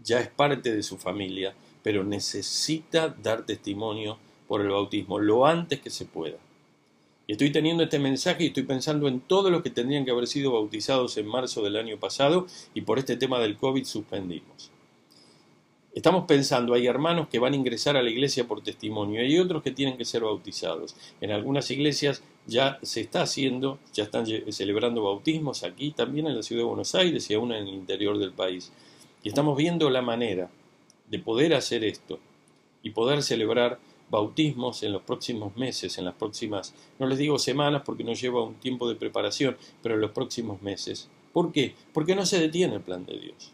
ya 0.04 0.20
es 0.20 0.28
parte 0.28 0.76
de 0.76 0.84
su 0.84 0.98
familia, 0.98 1.56
pero 1.84 2.04
necesita 2.04 3.08
dar 3.08 3.46
testimonio 3.46 4.18
por 4.46 4.60
el 4.60 4.72
bautismo 4.72 5.20
lo 5.20 5.46
antes 5.46 5.80
que 5.80 5.90
se 5.90 6.04
pueda. 6.04 6.38
Y 7.28 7.32
estoy 7.32 7.52
teniendo 7.52 7.84
este 7.84 8.00
mensaje 8.00 8.44
y 8.44 8.48
estoy 8.48 8.64
pensando 8.64 9.08
en 9.08 9.20
todos 9.20 9.52
los 9.52 9.64
que 9.64 9.70
tendrían 9.70 10.06
que 10.06 10.12
haber 10.12 10.28
sido 10.28 10.52
bautizados 10.52 11.18
en 11.18 11.26
marzo 11.26 11.64
del 11.64 11.76
año 11.76 11.98
pasado 12.00 12.46
y 12.74 12.82
por 12.82 13.00
este 13.00 13.18
tema 13.18 13.40
del 13.40 13.58
COVID 13.58 13.84
suspendimos. 13.84 14.72
Estamos 15.96 16.26
pensando, 16.26 16.74
hay 16.74 16.88
hermanos 16.88 17.30
que 17.30 17.40
van 17.40 17.54
a 17.54 17.56
ingresar 17.56 17.96
a 17.96 18.04
la 18.04 18.10
iglesia 18.10 18.46
por 18.46 18.62
testimonio 18.62 19.22
hay 19.22 19.40
otros 19.40 19.64
que 19.64 19.72
tienen 19.72 19.98
que 19.98 20.04
ser 20.04 20.24
bautizados. 20.24 20.94
En 21.22 21.32
algunas 21.32 21.72
iglesias 21.72 22.22
ya 22.46 22.80
se 22.82 23.00
está 23.00 23.22
haciendo, 23.22 23.80
ya 23.94 24.04
están 24.04 24.26
celebrando 24.52 25.04
bautismos 25.04 25.64
aquí 25.64 25.92
también 25.92 26.28
en 26.28 26.36
la 26.36 26.44
ciudad 26.44 26.64
de 26.64 26.68
Buenos 26.68 26.96
Aires 26.96 27.30
y 27.30 27.34
aún 27.34 27.54
en 27.54 27.68
el 27.68 27.74
interior 27.74 28.20
del 28.20 28.34
país. 28.34 28.74
Y 29.24 29.30
estamos 29.30 29.58
viendo 29.58 29.90
la 29.90 30.02
manera 30.02 30.50
de 31.10 31.20
poder 31.20 31.54
hacer 31.54 31.86
esto 31.86 32.20
y 32.84 32.90
poder 32.90 33.24
celebrar 33.24 33.80
bautismos 34.10 34.84
en 34.84 34.94
los 34.94 35.02
próximos 35.02 35.56
meses, 35.58 35.98
en 35.98 36.06
las 36.06 36.16
próximas, 36.16 36.74
no 37.00 37.08
les 37.08 37.18
digo 37.18 37.40
semanas 37.40 37.84
porque 37.86 38.04
nos 38.04 38.22
lleva 38.22 38.44
un 38.44 38.56
tiempo 38.56 38.88
de 38.88 38.96
preparación, 38.96 39.58
pero 39.82 39.96
en 39.96 40.02
los 40.02 40.12
próximos 40.12 40.62
meses. 40.62 41.10
¿Por 41.34 41.52
qué? 41.52 41.76
Porque 41.94 42.16
no 42.16 42.26
se 42.26 42.40
detiene 42.40 42.76
el 42.76 42.82
plan 42.82 43.06
de 43.06 43.20
Dios. 43.20 43.52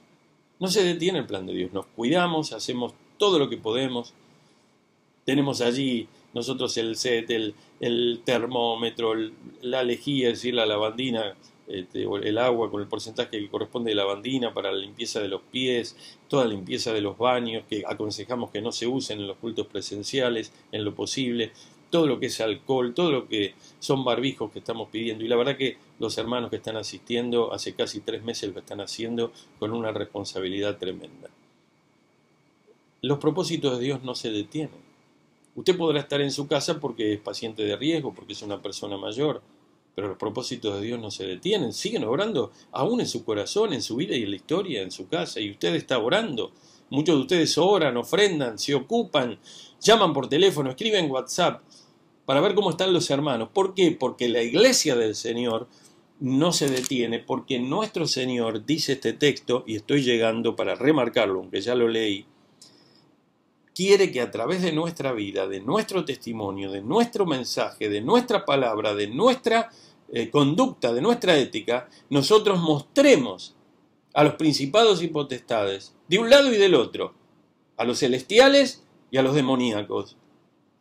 No 0.60 0.68
se 0.68 0.84
detiene 0.84 1.20
el 1.20 1.26
plan 1.26 1.46
de 1.48 1.54
Dios. 1.54 1.74
Nos 1.74 1.88
cuidamos, 1.88 2.54
hacemos 2.54 2.94
todo 3.18 3.40
lo 3.40 3.50
que 3.50 3.58
podemos. 3.58 4.14
Tenemos 5.26 5.62
allí 5.62 6.08
nosotros 6.34 6.78
el 6.78 6.96
set, 6.96 7.30
el, 7.32 7.56
el 7.80 8.22
termómetro, 8.24 9.14
la 9.62 9.84
lejía, 9.84 10.28
es 10.28 10.36
decir, 10.36 10.54
la 10.54 10.66
lavandina 10.66 11.36
este, 11.72 12.04
el 12.04 12.38
agua 12.38 12.70
con 12.70 12.82
el 12.82 12.88
porcentaje 12.88 13.30
que 13.30 13.50
corresponde 13.50 13.92
de 13.92 13.96
lavandina 13.96 14.54
para 14.54 14.72
la 14.72 14.78
limpieza 14.78 15.20
de 15.20 15.28
los 15.28 15.42
pies, 15.42 15.96
toda 16.28 16.46
la 16.46 16.52
limpieza 16.52 16.94
de 16.94 17.02
los 17.02 17.18
baños, 17.18 17.64
que 17.70 17.84
aconsejamos 17.86 18.52
que 18.52 18.62
no 18.62 18.72
se 18.72 18.88
usen 18.88 19.20
en 19.20 19.28
los 19.28 19.38
cultos 19.38 19.68
presenciales 19.68 20.52
en 20.72 20.86
lo 20.86 20.94
posible, 20.94 21.52
todo 21.90 22.08
lo 22.08 22.20
que 22.20 22.28
es 22.28 22.42
alcohol, 22.42 22.94
todo 22.94 23.12
lo 23.12 23.28
que 23.28 23.54
son 23.80 24.04
barbijos 24.04 24.52
que 24.52 24.60
estamos 24.60 24.90
pidiendo. 24.90 25.24
Y 25.24 25.28
la 25.28 25.36
verdad 25.36 25.58
que 25.58 25.78
los 26.00 26.18
hermanos 26.18 26.50
que 26.50 26.56
están 26.56 26.78
asistiendo 26.78 27.54
hace 27.54 27.76
casi 27.76 28.00
tres 28.00 28.24
meses 28.24 28.52
lo 28.54 28.60
están 28.60 28.82
haciendo 28.82 29.32
con 29.60 29.72
una 29.74 29.92
responsabilidad 29.92 30.78
tremenda. 30.78 31.30
Los 33.02 33.20
propósitos 33.20 33.78
de 33.78 33.86
Dios 33.86 34.04
no 34.04 34.16
se 34.16 34.32
detienen. 34.32 34.92
Usted 35.56 35.76
podrá 35.78 36.00
estar 36.00 36.22
en 36.22 36.32
su 36.32 36.48
casa 36.48 36.80
porque 36.80 37.14
es 37.14 37.20
paciente 37.20 37.64
de 37.64 37.76
riesgo, 37.76 38.14
porque 38.14 38.34
es 38.34 38.42
una 38.42 38.62
persona 38.62 38.98
mayor, 38.98 39.42
pero 39.96 40.08
los 40.08 40.18
propósitos 40.18 40.80
de 40.80 40.88
Dios 40.88 41.00
no 41.00 41.12
se 41.12 41.26
detienen, 41.26 41.74
siguen 41.74 42.04
orando 42.04 42.52
aún 42.72 43.02
en 43.02 43.08
su 43.08 43.24
corazón, 43.26 43.74
en 43.74 43.82
su 43.82 43.96
vida 43.96 44.16
y 44.16 44.24
en 44.24 44.30
la 44.30 44.36
historia, 44.36 44.82
en 44.82 44.92
su 44.92 45.08
casa, 45.08 45.40
y 45.40 45.52
usted 45.52 45.76
está 45.76 46.00
orando. 46.00 46.52
Muchos 46.90 47.16
de 47.16 47.22
ustedes 47.22 47.58
oran, 47.58 47.98
ofrendan, 47.98 48.58
se 48.60 48.76
ocupan, 48.76 49.40
llaman 49.82 50.14
por 50.14 50.28
teléfono, 50.28 50.70
escriben 50.70 51.10
WhatsApp 51.10 51.62
para 52.26 52.42
ver 52.42 52.54
cómo 52.54 52.70
están 52.70 52.94
los 52.94 53.10
hermanos. 53.10 53.50
¿Por 53.54 53.74
qué? 53.74 53.92
Porque 53.92 54.30
la 54.30 54.42
iglesia 54.42 54.96
del 54.96 55.16
Señor 55.16 55.68
no 56.20 56.54
se 56.54 56.70
detiene, 56.70 57.20
porque 57.20 57.60
nuestro 57.60 58.08
Señor 58.08 58.66
dice 58.66 58.94
este 58.94 59.14
texto, 59.14 59.64
y 59.66 59.76
estoy 59.76 60.04
llegando 60.04 60.56
para 60.56 60.76
remarcarlo, 60.76 61.40
aunque 61.40 61.62
ya 61.62 61.76
lo 61.76 61.88
leí, 61.88 62.26
quiere 63.74 64.12
que 64.12 64.22
a 64.22 64.32
través 64.32 64.62
de 64.62 64.72
nuestra 64.72 65.14
vida, 65.14 65.48
de 65.48 65.62
nuestro 65.62 66.06
testimonio, 66.06 66.72
de 66.72 66.82
nuestro 66.82 67.26
mensaje, 67.26 67.90
de 67.90 68.02
nuestra 68.02 68.46
palabra, 68.46 68.94
de 68.94 69.08
nuestra 69.08 69.70
eh, 70.12 70.30
conducta, 70.30 70.94
de 70.94 71.02
nuestra 71.02 71.38
ética, 71.38 71.88
nosotros 72.10 72.60
mostremos 72.60 73.56
a 74.14 74.24
los 74.24 74.36
principados 74.36 75.02
y 75.02 75.08
potestades, 75.08 75.96
de 76.08 76.20
un 76.20 76.30
lado 76.30 76.52
y 76.52 76.58
del 76.58 76.76
otro, 76.76 77.14
a 77.78 77.86
los 77.86 78.00
celestiales 78.00 78.84
y 79.10 79.18
a 79.18 79.24
los 79.24 79.36
demoníacos, 79.36 80.18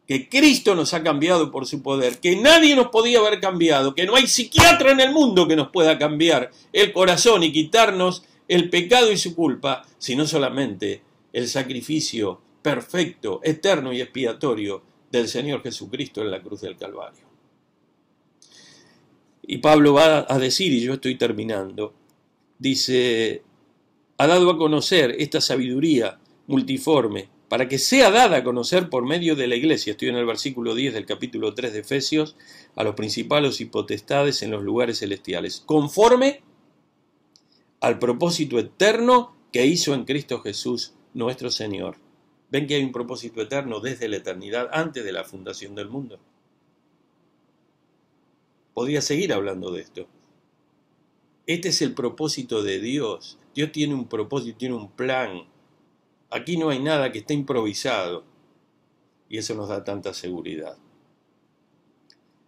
que 0.07 0.29
Cristo 0.29 0.75
nos 0.75 0.93
ha 0.93 1.05
cambiado 1.05 1.53
por 1.53 1.67
su 1.67 1.83
poder, 1.83 2.19
que 2.19 2.35
nadie 2.35 2.75
nos 2.75 2.89
podía 2.89 3.21
haber 3.21 3.39
cambiado, 3.39 3.95
que 3.95 4.07
no 4.07 4.17
hay 4.17 4.27
psiquiatra 4.27 4.91
en 4.91 4.99
el 4.99 5.13
mundo 5.13 5.47
que 5.47 5.55
nos 5.55 5.71
pueda 5.71 5.99
cambiar 5.99 6.51
el 6.73 6.93
corazón 6.93 7.45
y 7.45 7.53
quitarnos 7.53 8.25
el 8.49 8.69
pecado 8.69 9.13
y 9.13 9.17
su 9.17 9.37
culpa, 9.37 9.87
sino 9.99 10.27
solamente 10.27 11.03
el 11.33 11.47
sacrificio 11.47 12.41
perfecto, 12.63 13.41
eterno 13.43 13.93
y 13.93 14.01
expiatorio 14.01 14.83
del 15.11 15.29
Señor 15.29 15.63
Jesucristo 15.63 16.23
en 16.23 16.31
la 16.31 16.43
cruz 16.43 16.61
del 16.61 16.77
Calvario. 16.77 17.29
Y 19.43 19.59
Pablo 19.59 19.95
va 19.95 20.27
a 20.29 20.39
decir, 20.39 20.73
y 20.73 20.81
yo 20.81 20.95
estoy 20.95 21.17
terminando, 21.17 21.95
dice, 22.59 23.43
ha 24.19 24.27
dado 24.27 24.51
a 24.51 24.59
conocer 24.59 25.17
esta 25.19 25.41
sabiduría 25.41 26.21
multiforme 26.47 27.31
para 27.49 27.67
que 27.67 27.79
sea 27.79 28.13
dada 28.13 28.37
a 28.37 28.45
conocer 28.45 28.89
por 28.89 29.05
medio 29.05 29.35
de 29.35 29.49
la 29.49 29.57
iglesia, 29.57 29.91
estoy 29.91 30.09
en 30.09 30.17
el 30.17 30.27
versículo 30.27 30.77
10 30.77 30.95
del 30.95 31.05
capítulo 31.05 31.53
3 31.53 31.73
de 31.73 31.81
Efesios, 31.81 32.37
a 32.77 32.85
los 32.85 32.95
principales 32.95 33.61
y 33.61 33.65
potestades 33.65 34.43
en 34.43 34.53
los 34.53 34.63
lugares 34.63 35.01
celestiales, 35.01 35.61
conforme 35.67 36.43
al 37.81 37.99
propósito 37.99 38.57
eterno 38.59 39.35
que 39.53 39.67
hizo 39.67 39.95
en 39.95 40.05
Cristo 40.05 40.43
Jesús 40.43 40.95
nuestro 41.13 41.51
Señor 41.51 41.97
Ven 42.51 42.67
que 42.67 42.75
hay 42.75 42.85
un 42.85 42.93
propósito 42.93 43.41
eterno 43.41 43.81
desde 43.81 44.09
la 44.09 44.17
eternidad, 44.17 44.69
antes 44.73 45.05
de 45.05 45.13
la 45.13 45.25
fundación 45.25 45.75
del 45.75 45.89
mundo. 45.89 46.19
Podría 48.75 49.01
seguir 49.01 49.33
hablando 49.33 49.71
de 49.71 49.83
esto. 49.83 50.07
Este 51.47 51.69
es 51.69 51.83
el 51.83 51.95
propósito 51.95 52.63
de 52.63 52.81
Dios. 52.81 53.39
Dios 53.55 53.73
tiene 53.73 53.95
un 53.95 54.09
propósito, 54.09 54.59
tiene 54.59 54.75
un 54.75 54.91
plan. 54.91 55.45
Aquí 56.31 56.57
no 56.57 56.71
hay 56.71 56.81
nada 56.81 57.13
que 57.13 57.21
esté 57.21 57.35
improvisado. 57.35 58.25
Y 59.29 59.39
eso 59.39 59.55
nos 59.55 59.69
da 59.69 59.85
tanta 59.85 60.13
seguridad. 60.13 60.77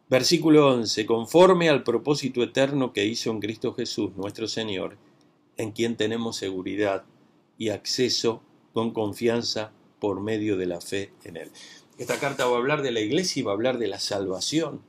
Versículo 0.09 0.69
11. 0.69 1.07
Conforme 1.07 1.69
al 1.69 1.85
propósito 1.85 2.43
eterno 2.43 2.93
que 2.93 3.07
hizo 3.07 3.31
en 3.31 3.41
Cristo 3.41 3.73
Jesús, 3.73 4.13
nuestro 4.17 4.47
Señor, 4.47 4.99
en 5.57 5.73
quien 5.73 5.97
tenemos 5.97 6.37
seguridad 6.37 7.05
y 7.57 7.71
acceso 7.71 8.43
con 8.73 8.93
confianza 8.93 9.73
por 10.03 10.21
medio 10.21 10.57
de 10.57 10.67
la 10.67 10.81
fe 10.81 11.13
en 11.23 11.37
Él. 11.37 11.53
Esta 11.97 12.19
carta 12.19 12.47
va 12.47 12.57
a 12.57 12.59
hablar 12.59 12.83
de 12.83 12.91
la 12.91 12.99
iglesia 12.99 13.39
y 13.39 13.43
va 13.45 13.53
a 13.53 13.55
hablar 13.55 13.79
de 13.79 13.87
la 13.87 14.01
salvación. 14.01 14.83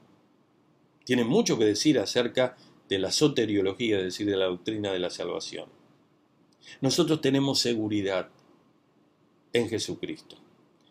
Tiene 1.05 1.23
mucho 1.23 1.59
que 1.59 1.65
decir 1.65 1.99
acerca 1.99 2.57
de 2.89 2.97
la 2.97 3.11
soteriología, 3.11 3.99
es 3.99 4.05
decir, 4.05 4.25
de 4.25 4.37
la 4.37 4.45
doctrina 4.45 4.91
de 4.91 4.97
la 4.97 5.11
salvación. 5.11 5.69
Nosotros 6.81 7.21
tenemos 7.21 7.59
seguridad 7.59 8.31
en 9.53 9.69
Jesucristo. 9.69 10.37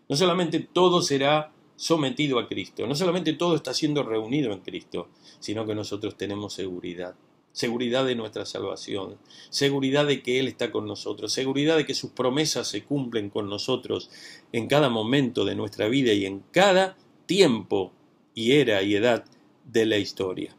No 0.09 0.15
solamente 0.15 0.61
todo 0.61 1.03
será 1.03 1.51
sometido 1.75 2.39
a 2.39 2.47
Cristo, 2.47 2.87
no 2.87 2.95
solamente 2.95 3.33
todo 3.33 3.57
está 3.57 3.75
siendo 3.75 4.05
reunido 4.05 4.53
en 4.53 4.61
Cristo, 4.61 5.09
sino 5.41 5.67
que 5.67 5.75
nosotros 5.75 6.17
tenemos 6.17 6.53
seguridad 6.53 7.17
seguridad 7.53 8.05
de 8.05 8.15
nuestra 8.15 8.47
salvación, 8.47 9.19
seguridad 9.51 10.07
de 10.07 10.23
que 10.23 10.41
Él 10.41 10.49
está 10.49 10.73
con 10.73 10.87
nosotros, 10.87 11.33
seguridad 11.33 11.77
de 11.77 11.87
que 11.87 11.95
sus 11.95 12.11
promesas 12.11 12.69
se 12.69 12.85
cumplen 12.85 13.31
con 13.31 13.49
nosotros 13.49 14.11
en 14.53 14.69
cada 14.69 14.89
momento 14.89 15.45
de 15.45 15.55
nuestra 15.55 15.89
vida 15.89 16.13
y 16.13 16.27
en 16.27 16.41
cada 16.51 16.97
tiempo 17.27 17.93
y 18.35 18.53
era 18.53 18.83
y 18.83 18.95
edad 18.95 19.25
de 19.65 19.87
la 19.87 19.99
historia. 19.99 20.57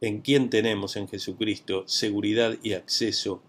En 0.00 0.20
quien 0.20 0.48
tenemos 0.48 0.96
en 0.96 1.08
Jesucristo 1.08 1.84
seguridad 1.86 2.56
y 2.62 2.72
acceso 2.72 3.42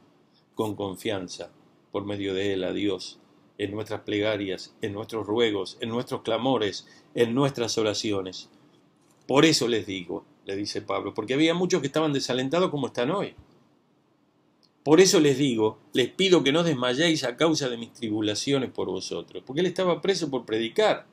con 0.55 0.75
confianza 0.75 1.51
por 1.91 2.05
medio 2.05 2.34
de 2.34 2.53
Él 2.53 2.63
a 2.63 2.73
Dios, 2.73 3.19
en 3.58 3.71
nuestras 3.71 4.01
plegarias, 4.01 4.75
en 4.82 4.93
nuestros 4.93 5.25
ruegos, 5.27 5.77
en 5.82 5.89
nuestros 5.89 6.21
clamores, 6.21 6.88
en 7.13 7.34
nuestras 7.34 7.77
oraciones. 7.77 8.49
Por 9.27 9.45
eso 9.45 9.67
les 9.67 9.86
digo, 9.86 10.25
le 10.50 10.56
dice 10.56 10.82
Pablo, 10.82 11.14
porque 11.14 11.36
había 11.36 11.54
muchos 11.54 11.80
que 11.80 11.88
estaban 11.88 12.12
desalentados 12.12 12.72
como 12.72 12.88
están 12.88 13.12
hoy. 13.12 13.36
Por 14.84 15.00
eso 15.00 15.20
les 15.20 15.38
digo, 15.38 15.78
les 15.94 16.10
pido 16.10 16.44
que 16.44 16.52
no 16.52 16.64
desmayéis 16.64 17.24
a 17.24 17.38
causa 17.38 17.70
de 17.70 17.78
mis 17.78 17.94
tribulaciones 17.94 18.72
por 18.72 18.88
vosotros, 18.88 19.44
porque 19.46 19.62
él 19.62 19.68
estaba 19.68 20.02
preso 20.02 20.32
por 20.32 20.46
predicar. 20.46 21.06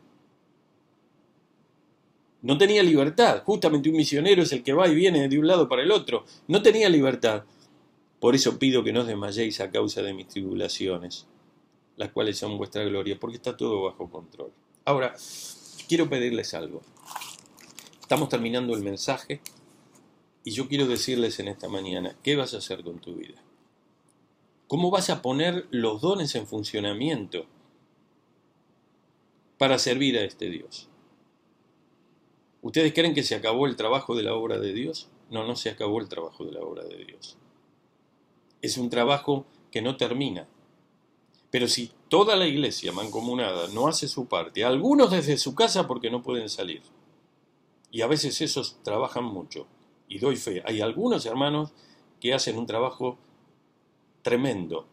No 2.40 2.57
tenía 2.57 2.83
libertad, 2.83 3.42
justamente 3.44 3.90
un 3.90 3.96
misionero 3.96 4.42
es 4.42 4.53
el 4.53 4.62
que 4.62 4.72
va 4.72 4.88
y 4.88 4.94
viene 4.94 5.29
de 5.29 5.38
un 5.38 5.46
lado 5.46 5.68
para 5.68 5.83
el 5.83 5.90
otro, 5.90 6.25
no 6.49 6.62
tenía 6.62 6.88
libertad. 6.88 7.44
Por 8.18 8.35
eso 8.35 8.59
pido 8.59 8.83
que 8.83 8.94
no 8.94 9.05
desmayéis 9.05 9.61
a 9.61 9.70
causa 9.70 10.01
de 10.01 10.14
mis 10.14 10.29
tribulaciones, 10.29 11.27
las 11.96 12.11
cuales 12.11 12.38
son 12.38 12.57
vuestra 12.57 12.85
gloria, 12.85 13.18
porque 13.20 13.37
está 13.37 13.55
todo 13.55 13.83
bajo 13.83 14.09
control. 14.09 14.53
Ahora, 14.87 15.14
quiero 15.88 16.09
pedirles 16.09 16.55
algo. 16.55 16.81
Estamos 18.06 18.28
terminando 18.28 18.72
el 18.72 18.84
mensaje 18.84 19.40
y 20.44 20.52
yo 20.52 20.68
quiero 20.68 20.86
decirles 20.86 21.40
en 21.40 21.48
esta 21.48 21.68
mañana, 21.68 22.16
¿qué 22.22 22.36
vas 22.36 22.54
a 22.54 22.58
hacer 22.58 22.84
con 22.84 23.00
tu 23.00 23.16
vida? 23.16 23.42
¿Cómo 24.68 24.92
vas 24.92 25.10
a 25.10 25.22
poner 25.22 25.66
los 25.72 26.02
dones 26.02 26.36
en 26.36 26.46
funcionamiento 26.46 27.46
para 29.58 29.80
servir 29.80 30.16
a 30.18 30.22
este 30.22 30.48
Dios? 30.50 30.88
¿Ustedes 32.62 32.92
creen 32.92 33.12
que 33.12 33.24
se 33.24 33.34
acabó 33.34 33.66
el 33.66 33.74
trabajo 33.74 34.14
de 34.14 34.22
la 34.22 34.34
obra 34.34 34.60
de 34.60 34.72
Dios? 34.72 35.08
No, 35.28 35.44
no 35.44 35.56
se 35.56 35.70
acabó 35.70 36.00
el 36.00 36.08
trabajo 36.08 36.44
de 36.44 36.52
la 36.52 36.60
obra 36.60 36.84
de 36.84 37.06
Dios. 37.06 37.36
Es 38.62 38.78
un 38.78 38.88
trabajo 38.88 39.46
que 39.72 39.82
no 39.82 39.96
termina. 39.96 40.46
Pero 41.50 41.66
si 41.66 41.90
toda 42.08 42.36
la 42.36 42.46
iglesia 42.46 42.92
mancomunada 42.92 43.66
no 43.74 43.88
hace 43.88 44.06
su 44.06 44.26
parte, 44.26 44.62
algunos 44.62 45.10
desde 45.10 45.36
su 45.38 45.56
casa 45.56 45.88
porque 45.88 46.08
no 46.08 46.22
pueden 46.22 46.48
salir, 46.48 46.82
y 47.96 48.02
a 48.02 48.06
veces 48.06 48.42
esos 48.42 48.76
trabajan 48.82 49.24
mucho, 49.24 49.66
y 50.06 50.18
doy 50.18 50.37
fe, 50.37 50.62
hay 50.66 50.82
algunos 50.82 51.24
hermanos 51.24 51.72
que 52.20 52.35
hacen 52.35 52.59
un 52.59 52.66
trabajo 52.66 53.16
tremendo, 54.20 54.87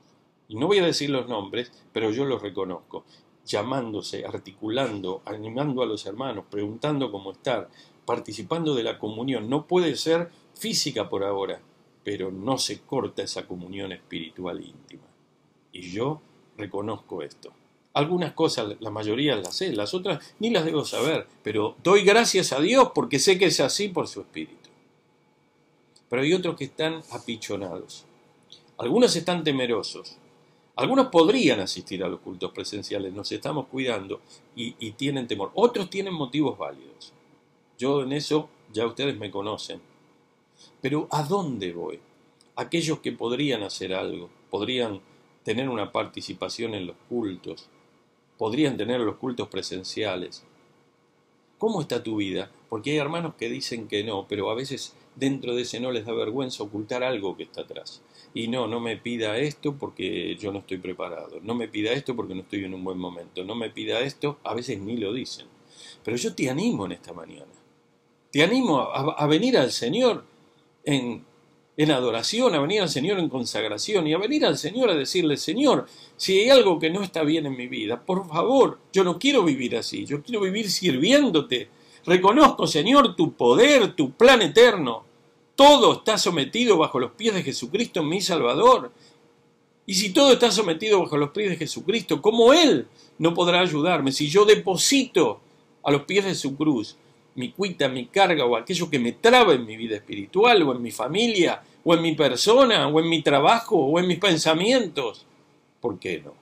y 0.48 0.56
no 0.56 0.68
voy 0.68 0.78
a 0.80 0.86
decir 0.86 1.10
los 1.10 1.28
nombres, 1.28 1.74
pero 1.92 2.12
yo 2.12 2.24
los 2.24 2.42
reconozco, 2.42 3.04
llamándose, 3.46 4.26
articulando, 4.26 5.22
animando 5.26 5.84
a 5.84 5.86
los 5.86 6.06
hermanos, 6.06 6.46
preguntando 6.50 7.12
cómo 7.12 7.34
estar, 7.34 7.70
participando 8.06 8.74
de 8.74 8.84
la 8.84 8.98
comunión. 9.00 9.50
No 9.50 9.68
puede 9.68 9.98
ser 9.98 10.32
física 10.54 11.10
por 11.10 11.26
ahora, 11.26 11.60
pero 12.06 12.32
no 12.32 12.58
se 12.58 12.84
corta 12.84 13.22
esa 13.22 13.46
comunión 13.46 13.92
espiritual 13.92 14.64
íntima. 14.64 15.04
Y 15.74 15.92
yo 15.92 16.22
reconozco 16.56 17.22
esto. 17.22 17.52
Algunas 17.94 18.34
cosas, 18.34 18.76
la 18.80 18.90
mayoría 18.90 19.36
las 19.36 19.56
sé, 19.56 19.72
las 19.72 19.94
otras 19.94 20.34
ni 20.40 20.50
las 20.50 20.66
debo 20.66 20.84
saber, 20.84 21.28
pero 21.44 21.76
doy 21.84 22.04
gracias 22.04 22.52
a 22.52 22.60
Dios 22.60 22.90
porque 22.96 23.20
sé 23.20 23.38
que 23.38 23.46
es 23.46 23.60
así 23.60 23.90
por 23.90 24.08
su 24.08 24.22
espíritu. 24.22 24.70
Pero 26.10 26.24
hay 26.24 26.34
otros 26.34 26.56
que 26.56 26.66
están 26.66 27.02
apichonados. 27.12 28.06
Algunos 28.78 29.16
están 29.16 29.44
temerosos. 29.44 30.18
Algunos 30.76 31.08
podrían 31.08 31.60
asistir 31.60 32.04
a 32.04 32.08
los 32.08 32.20
cultos 32.22 32.52
presenciales, 32.52 33.14
nos 33.14 33.32
estamos 33.32 33.68
cuidando 33.68 34.22
y, 34.56 34.76
y 34.80 34.94
tienen 34.94 35.28
temor. 35.28 35.52
Otros 35.54 35.88
tienen 35.92 36.16
motivos 36.16 36.58
válidos. 36.58 37.14
Yo 37.78 38.02
en 38.02 38.14
eso 38.14 38.50
ya 38.72 38.88
ustedes 38.88 39.18
me 39.18 39.30
conocen. 39.30 39.80
Pero 40.82 41.08
¿a 41.12 41.22
dónde 41.22 41.72
voy? 41.74 42.00
Aquellos 42.56 43.00
que 43.00 43.12
podrían 43.12 43.62
hacer 43.62 43.94
algo, 43.94 44.30
podrían 44.50 45.00
tener 45.44 45.70
una 45.70 45.92
participación 45.92 46.74
en 46.74 46.88
los 46.88 46.96
cultos, 47.08 47.70
podrían 48.44 48.76
tener 48.76 49.00
los 49.00 49.16
cultos 49.16 49.48
presenciales. 49.48 50.44
¿Cómo 51.58 51.80
está 51.80 52.04
tu 52.04 52.18
vida? 52.18 52.52
Porque 52.68 52.92
hay 52.92 52.98
hermanos 52.98 53.36
que 53.36 53.48
dicen 53.48 53.88
que 53.88 54.04
no, 54.04 54.28
pero 54.28 54.50
a 54.50 54.54
veces 54.54 54.98
dentro 55.16 55.56
de 55.56 55.62
ese 55.62 55.80
no 55.80 55.94
les 55.94 56.06
da 56.06 56.12
vergüenza 56.12 56.62
ocultar 56.62 57.04
algo 57.04 57.38
que 57.38 57.44
está 57.44 57.62
atrás. 57.62 58.02
Y 58.34 58.50
no, 58.50 58.68
no 58.68 58.82
me 58.82 58.98
pida 58.98 59.38
esto 59.38 59.78
porque 59.78 60.36
yo 60.36 60.52
no 60.52 60.60
estoy 60.60 60.80
preparado, 60.80 61.40
no 61.42 61.56
me 61.56 61.70
pida 61.70 61.94
esto 61.94 62.18
porque 62.18 62.36
no 62.36 62.42
estoy 62.42 62.66
en 62.66 62.74
un 62.74 62.84
buen 62.84 62.98
momento, 62.98 63.46
no 63.46 63.56
me 63.56 63.70
pida 63.70 64.02
esto, 64.02 64.40
a 64.44 64.54
veces 64.54 64.78
ni 64.78 64.98
lo 64.98 65.14
dicen. 65.14 65.48
Pero 66.04 66.18
yo 66.18 66.36
te 66.36 66.50
animo 66.50 66.86
en 66.86 66.92
esta 66.92 67.14
mañana 67.14 67.64
te 68.34 68.42
animo 68.42 68.80
a, 68.80 69.28
venir 69.28 69.60
al 69.60 69.72
Señor 69.72 70.26
en, 70.84 71.24
en 71.76 71.92
adoración, 71.92 72.54
a 72.54 72.60
venir 72.60 72.82
al 72.82 72.90
Señor 72.90 73.20
en 73.20 73.30
consagración 73.30 74.06
y 74.06 74.14
a 74.14 74.18
venir 74.20 74.46
al 74.46 74.58
Señor 74.58 74.90
a 74.90 74.96
decirle, 74.96 75.38
Señor, 75.38 75.88
si 76.18 76.40
hay 76.40 76.50
algo 76.50 76.80
que 76.80 76.90
no 76.90 77.02
está 77.02 77.24
bien 77.24 77.48
en 77.48 77.58
mi 77.58 77.68
vida, 77.68 78.06
por 78.06 78.28
favor, 78.28 78.80
yo 78.92 79.04
no 79.04 79.18
quiero 79.18 79.44
vivir 79.44 79.76
así, 79.76 80.06
yo 80.06 80.22
quiero 80.22 80.42
vivir 80.42 80.70
sirviéndote. 80.70 81.70
Reconozco, 82.06 82.68
Señor, 82.68 83.16
tu 83.16 83.34
poder, 83.34 83.96
tu 83.96 84.12
plan 84.12 84.42
eterno. 84.42 85.04
Todo 85.56 85.94
está 85.94 86.18
sometido 86.18 86.78
bajo 86.78 87.00
los 87.00 87.12
pies 87.12 87.34
de 87.34 87.44
Jesucristo, 87.44 88.04
mi 88.04 88.22
Salvador. 88.22 88.92
Y 89.86 89.96
si 89.96 90.14
todo 90.14 90.34
está 90.34 90.52
sometido 90.52 91.02
bajo 91.02 91.18
los 91.18 91.32
pies 91.32 91.50
de 91.50 91.58
Jesucristo, 91.58 92.22
¿cómo 92.22 92.54
Él 92.54 92.88
no 93.18 93.34
podrá 93.34 93.62
ayudarme 93.62 94.12
si 94.12 94.28
yo 94.28 94.46
deposito 94.46 95.42
a 95.84 95.92
los 95.92 96.04
pies 96.04 96.26
de 96.26 96.36
su 96.36 96.56
cruz 96.56 96.98
mi 97.36 97.52
cuita, 97.52 97.90
mi 97.90 98.08
carga 98.08 98.46
o 98.46 98.56
aquello 98.56 98.90
que 98.90 99.00
me 99.00 99.14
traba 99.14 99.54
en 99.54 99.66
mi 99.66 99.76
vida 99.76 99.96
espiritual 99.96 100.62
o 100.64 100.74
en 100.74 100.82
mi 100.82 100.92
familia 100.92 101.62
o 101.84 101.94
en 101.94 102.02
mi 102.02 102.16
persona 102.16 102.88
o 102.88 103.00
en 103.00 103.10
mi 103.10 103.22
trabajo 103.22 103.76
o 103.78 104.00
en 104.00 104.08
mis 104.08 104.20
pensamientos. 104.20 105.26
¿Por 105.82 106.00
qué 106.00 106.22
no? 106.22 106.34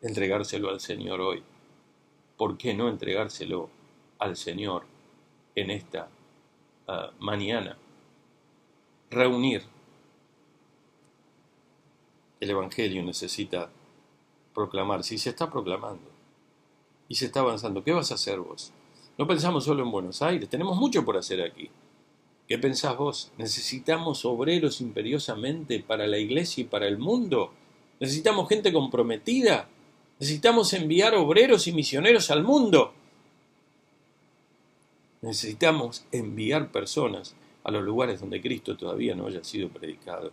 Entregárselo 0.00 0.70
al 0.70 0.80
Señor 0.80 1.20
hoy. 1.20 1.42
¿Por 2.36 2.56
qué 2.56 2.74
no 2.74 2.88
entregárselo 2.88 3.68
al 4.18 4.36
Señor 4.36 4.84
en 5.54 5.70
esta 5.70 6.08
ah, 6.88 7.10
mañana? 7.18 7.76
Reunir. 9.10 9.62
El 12.40 12.50
Evangelio 12.50 13.02
necesita 13.02 13.70
proclamar. 14.54 15.04
Si 15.04 15.18
se 15.18 15.30
está 15.30 15.50
proclamando 15.50 16.10
y 17.08 17.14
se 17.14 17.26
está 17.26 17.40
avanzando, 17.40 17.84
¿qué 17.84 17.92
vas 17.92 18.10
a 18.10 18.14
hacer 18.14 18.40
vos? 18.40 18.72
No 19.18 19.26
pensamos 19.26 19.64
solo 19.64 19.82
en 19.82 19.90
Buenos 19.90 20.22
Aires, 20.22 20.48
tenemos 20.48 20.76
mucho 20.76 21.04
por 21.04 21.16
hacer 21.16 21.42
aquí. 21.42 21.70
¿Qué 22.48 22.58
pensás 22.58 22.96
vos? 22.96 23.32
¿Necesitamos 23.38 24.24
obreros 24.24 24.80
imperiosamente 24.80 25.80
para 25.80 26.06
la 26.06 26.18
iglesia 26.18 26.62
y 26.62 26.66
para 26.66 26.86
el 26.86 26.98
mundo? 26.98 27.52
¿Necesitamos 28.00 28.48
gente 28.48 28.72
comprometida? 28.72 29.68
¿Necesitamos 30.18 30.72
enviar 30.72 31.14
obreros 31.14 31.66
y 31.66 31.72
misioneros 31.72 32.30
al 32.30 32.42
mundo? 32.42 32.92
Necesitamos 35.20 36.04
enviar 36.10 36.72
personas 36.72 37.36
a 37.64 37.70
los 37.70 37.82
lugares 37.82 38.20
donde 38.20 38.40
Cristo 38.40 38.76
todavía 38.76 39.14
no 39.14 39.28
haya 39.28 39.44
sido 39.44 39.68
predicado. 39.68 40.32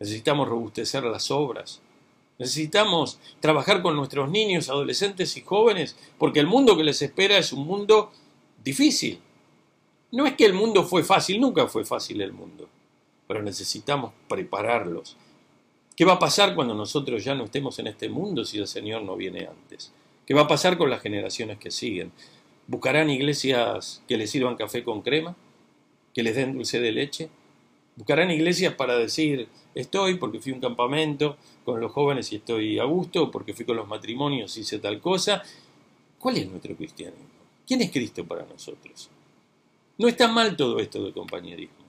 Necesitamos 0.00 0.48
robustecer 0.48 1.04
las 1.04 1.30
obras. 1.30 1.82
Necesitamos 2.38 3.18
trabajar 3.40 3.82
con 3.82 3.96
nuestros 3.96 4.30
niños, 4.30 4.68
adolescentes 4.68 5.36
y 5.36 5.42
jóvenes, 5.42 5.96
porque 6.18 6.40
el 6.40 6.46
mundo 6.46 6.76
que 6.76 6.84
les 6.84 7.02
espera 7.02 7.38
es 7.38 7.52
un 7.52 7.66
mundo 7.66 8.10
difícil. 8.64 9.20
No 10.10 10.26
es 10.26 10.34
que 10.34 10.44
el 10.44 10.54
mundo 10.54 10.84
fue 10.84 11.02
fácil, 11.02 11.40
nunca 11.40 11.66
fue 11.68 11.84
fácil 11.84 12.20
el 12.20 12.32
mundo, 12.32 12.68
pero 13.26 13.42
necesitamos 13.42 14.12
prepararlos. 14.28 15.16
¿Qué 15.96 16.04
va 16.04 16.14
a 16.14 16.18
pasar 16.18 16.54
cuando 16.54 16.74
nosotros 16.74 17.22
ya 17.22 17.34
no 17.34 17.44
estemos 17.44 17.78
en 17.78 17.86
este 17.86 18.08
mundo 18.08 18.44
si 18.44 18.58
el 18.58 18.66
Señor 18.66 19.02
no 19.02 19.16
viene 19.16 19.46
antes? 19.46 19.92
¿Qué 20.26 20.34
va 20.34 20.42
a 20.42 20.48
pasar 20.48 20.78
con 20.78 20.90
las 20.90 21.02
generaciones 21.02 21.58
que 21.58 21.70
siguen? 21.70 22.12
¿Buscarán 22.66 23.10
iglesias 23.10 24.02
que 24.08 24.16
les 24.16 24.30
sirvan 24.30 24.56
café 24.56 24.84
con 24.84 25.02
crema? 25.02 25.36
¿Que 26.14 26.22
les 26.22 26.36
den 26.36 26.54
dulce 26.54 26.80
de 26.80 26.92
leche? 26.92 27.28
Buscarán 27.94 28.30
iglesias 28.30 28.74
para 28.74 28.96
decir, 28.96 29.48
estoy 29.74 30.14
porque 30.14 30.40
fui 30.40 30.52
a 30.52 30.54
un 30.54 30.60
campamento 30.60 31.36
con 31.64 31.80
los 31.80 31.92
jóvenes 31.92 32.32
y 32.32 32.36
estoy 32.36 32.78
a 32.78 32.84
gusto, 32.84 33.30
porque 33.30 33.52
fui 33.52 33.66
con 33.66 33.76
los 33.76 33.86
matrimonios 33.86 34.56
y 34.56 34.60
hice 34.60 34.78
tal 34.78 35.00
cosa. 35.00 35.42
¿Cuál 36.18 36.38
es 36.38 36.48
nuestro 36.48 36.74
cristianismo? 36.74 37.26
¿Quién 37.66 37.82
es 37.82 37.90
Cristo 37.90 38.24
para 38.24 38.46
nosotros? 38.46 39.10
No 39.98 40.08
está 40.08 40.26
mal 40.28 40.56
todo 40.56 40.78
esto 40.78 41.04
del 41.04 41.12
compañerismo, 41.12 41.84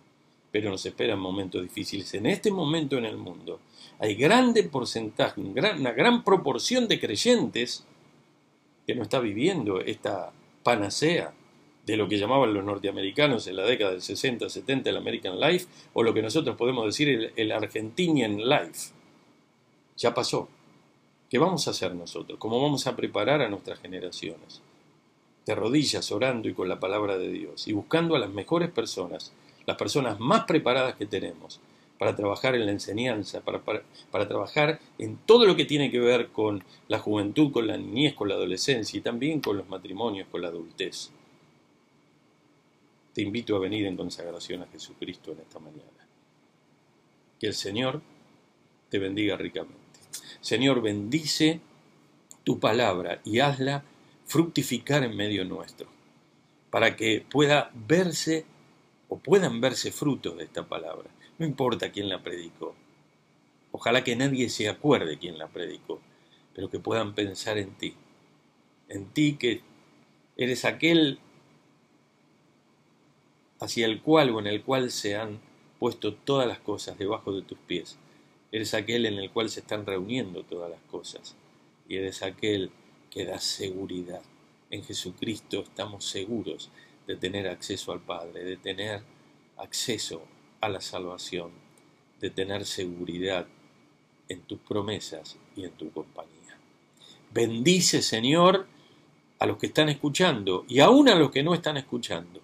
pero 0.52 0.70
nos 0.70 0.86
esperan 0.86 1.20
momentos 1.20 1.62
difíciles. 1.62 2.14
En 2.14 2.26
este 2.26 2.52
momento 2.52 2.98
en 2.98 3.06
el 3.06 3.18
mundo 3.18 3.62
hay 4.00 4.16
grande 4.16 4.64
porcentaje, 4.64 5.40
una 5.40 5.92
gran 5.94 6.24
proporción 6.24 6.88
de 6.88 7.00
creyentes 7.00 7.86
que 8.86 8.94
no 8.94 9.04
está 9.04 9.20
viviendo 9.20 9.80
esta 9.80 10.32
panacea 10.64 11.34
de 11.86 11.98
lo 11.98 12.08
que 12.08 12.18
llamaban 12.18 12.54
los 12.54 12.64
norteamericanos 12.64 13.48
en 13.48 13.58
la 13.58 13.64
década 13.64 13.92
del 13.92 14.02
60, 14.02 14.50
70 14.50 14.90
el 14.90 14.98
American 14.98 15.40
Life, 15.40 15.68
o 15.94 16.04
lo 16.04 16.14
que 16.14 16.22
nosotros 16.22 16.56
podemos 16.56 16.86
decir 16.86 17.34
el, 17.36 17.52
Argentinian 17.52 18.38
Life. 18.38 18.92
Ya 19.98 20.14
pasó. 20.14 20.48
¿Qué 21.30 21.40
vamos 21.40 21.68
a 21.68 21.72
hacer 21.72 21.94
nosotros? 21.96 22.40
¿Cómo 22.40 22.62
vamos 22.62 22.88
a 22.88 22.96
preparar 22.96 23.42
a 23.42 23.50
nuestras 23.50 23.80
generaciones? 23.80 24.62
De 25.46 25.56
rodillas, 25.56 26.12
orando 26.12 26.48
y 26.48 26.54
con 26.54 26.70
la 26.70 26.80
palabra 26.80 27.18
de 27.18 27.30
Dios, 27.30 27.68
y 27.68 27.74
buscando 27.74 28.16
a 28.16 28.20
las 28.20 28.30
mejores 28.30 28.70
personas, 28.70 29.34
las 29.66 29.76
personas 29.76 30.20
más 30.20 30.46
preparadas 30.46 30.96
que 30.96 31.06
tenemos, 31.06 31.60
para 31.98 32.16
trabajar 32.16 32.56
en 32.56 32.66
la 32.66 32.72
enseñanza, 32.72 33.42
para, 33.42 33.62
para, 33.62 34.28
trabajar 34.28 34.80
en 34.98 35.18
todo 35.26 35.46
lo 35.46 35.56
que 35.56 35.66
tiene 35.66 35.92
que 35.92 36.00
ver 36.00 36.30
con 36.30 36.64
la 36.88 37.00
juventud, 37.00 37.52
con 37.52 37.68
la 37.68 37.78
niñez, 37.78 38.14
con 38.14 38.30
la 38.30 38.36
adolescencia 38.36 38.98
y 38.98 39.02
también 39.02 39.42
con 39.42 39.58
los 39.58 39.68
matrimonios, 39.70 40.28
con 40.30 40.42
la 40.42 40.50
adultez 40.50 41.12
te 43.14 43.22
invito 43.22 43.56
a 43.56 43.60
venir 43.60 43.86
en 43.86 43.98
consagración 43.98 44.62
a 44.62 44.68
Jesucristo 44.68 45.32
en 45.32 45.40
esta 45.40 45.60
mañana. 45.60 46.08
Que 47.40 47.48
el 47.48 47.54
Señor 47.54 48.02
te 48.90 49.00
bendiga 49.00 49.38
ricamente. 49.38 50.00
Señor, 50.42 50.82
bendice 50.82 51.62
tu 52.44 52.60
palabra 52.60 53.22
y 53.24 53.40
hazla 53.40 53.84
fructificar 54.26 55.04
en 55.04 55.16
medio 55.16 55.46
nuestro, 55.46 55.88
para 56.70 56.96
que 56.96 57.26
pueda 57.30 57.72
verse 57.74 58.46
o 59.10 59.20
puedan 59.20 59.62
verse 59.62 59.92
frutos 59.92 60.38
de 60.38 60.46
esta 60.46 60.68
palabra. 60.68 61.10
No 61.38 61.46
importa 61.46 61.92
quién 61.92 62.10
la 62.10 62.22
predicó. 62.22 62.76
Ojalá 63.72 64.04
que 64.04 64.16
nadie 64.16 64.50
se 64.50 64.70
acuerde 64.70 65.18
quién 65.18 65.38
la 65.38 65.48
predicó, 65.48 66.02
pero 66.54 66.70
que 66.70 66.80
puedan 66.80 67.14
pensar 67.14 67.58
en 67.58 67.72
ti, 67.72 67.96
en 68.90 69.06
ti 69.08 69.38
que 69.38 69.62
Eres 70.36 70.66
aquel 70.66 71.20
hacia 73.64 73.86
el 73.86 74.02
cual 74.02 74.30
o 74.32 74.40
en 74.40 74.48
el 74.48 74.62
cual 74.62 74.92
se 74.92 75.16
han 75.16 75.40
puesto 75.80 76.14
todas 76.14 76.46
las 76.46 76.60
cosas 76.60 76.98
debajo 76.98 77.34
de 77.34 77.44
tus 77.44 77.58
pies. 77.60 77.98
Eres 78.52 78.74
aquel 78.74 79.06
en 79.06 79.14
el 79.16 79.32
cual 79.32 79.50
se 79.50 79.62
están 79.62 79.86
reuniendo 79.86 80.44
todas 80.44 80.70
las 80.70 80.82
cosas. 80.82 81.36
Y 81.88 81.96
eres 81.96 82.24
aquel 82.24 82.72
que 83.10 83.26
da 83.26 83.40
seguridad. 83.40 84.22
En 84.70 84.84
Jesucristo 84.84 85.62
estamos 85.62 86.04
seguros 86.04 86.72
de 87.08 87.16
tener 87.16 87.48
acceso 87.48 87.94
al 87.94 88.02
Padre, 88.02 88.44
de 88.44 88.58
tener 88.58 89.02
acceso 89.58 90.24
a 90.60 90.68
la 90.68 90.82
salvación, 90.82 91.52
de 92.20 92.30
tener 92.32 92.66
seguridad 92.66 93.48
en 94.28 94.42
tus 94.42 94.60
promesas 94.60 95.38
y 95.56 95.64
en 95.64 95.72
tu 95.72 95.90
compañía. 95.92 96.58
Bendice, 97.34 98.02
Señor, 98.02 98.68
a 99.40 99.46
los 99.46 99.58
que 99.58 99.68
están 99.68 99.88
escuchando 99.88 100.66
y 100.68 100.82
aún 100.82 101.08
a 101.08 101.16
los 101.16 101.32
que 101.32 101.44
no 101.44 101.54
están 101.54 101.78
escuchando, 101.78 102.43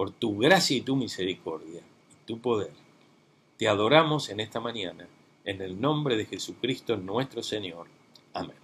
por 0.00 0.12
tu 0.12 0.38
gracia 0.38 0.78
y 0.78 0.80
tu 0.80 0.96
misericordia 0.96 1.82
y 2.10 2.26
tu 2.26 2.40
poder. 2.40 2.70
Te 3.58 3.68
adoramos 3.68 4.30
en 4.30 4.40
esta 4.40 4.58
mañana, 4.58 5.06
en 5.44 5.60
el 5.60 5.78
nombre 5.78 6.16
de 6.16 6.24
Jesucristo 6.24 6.96
nuestro 6.96 7.42
Señor. 7.42 7.86
Amén. 8.32 8.56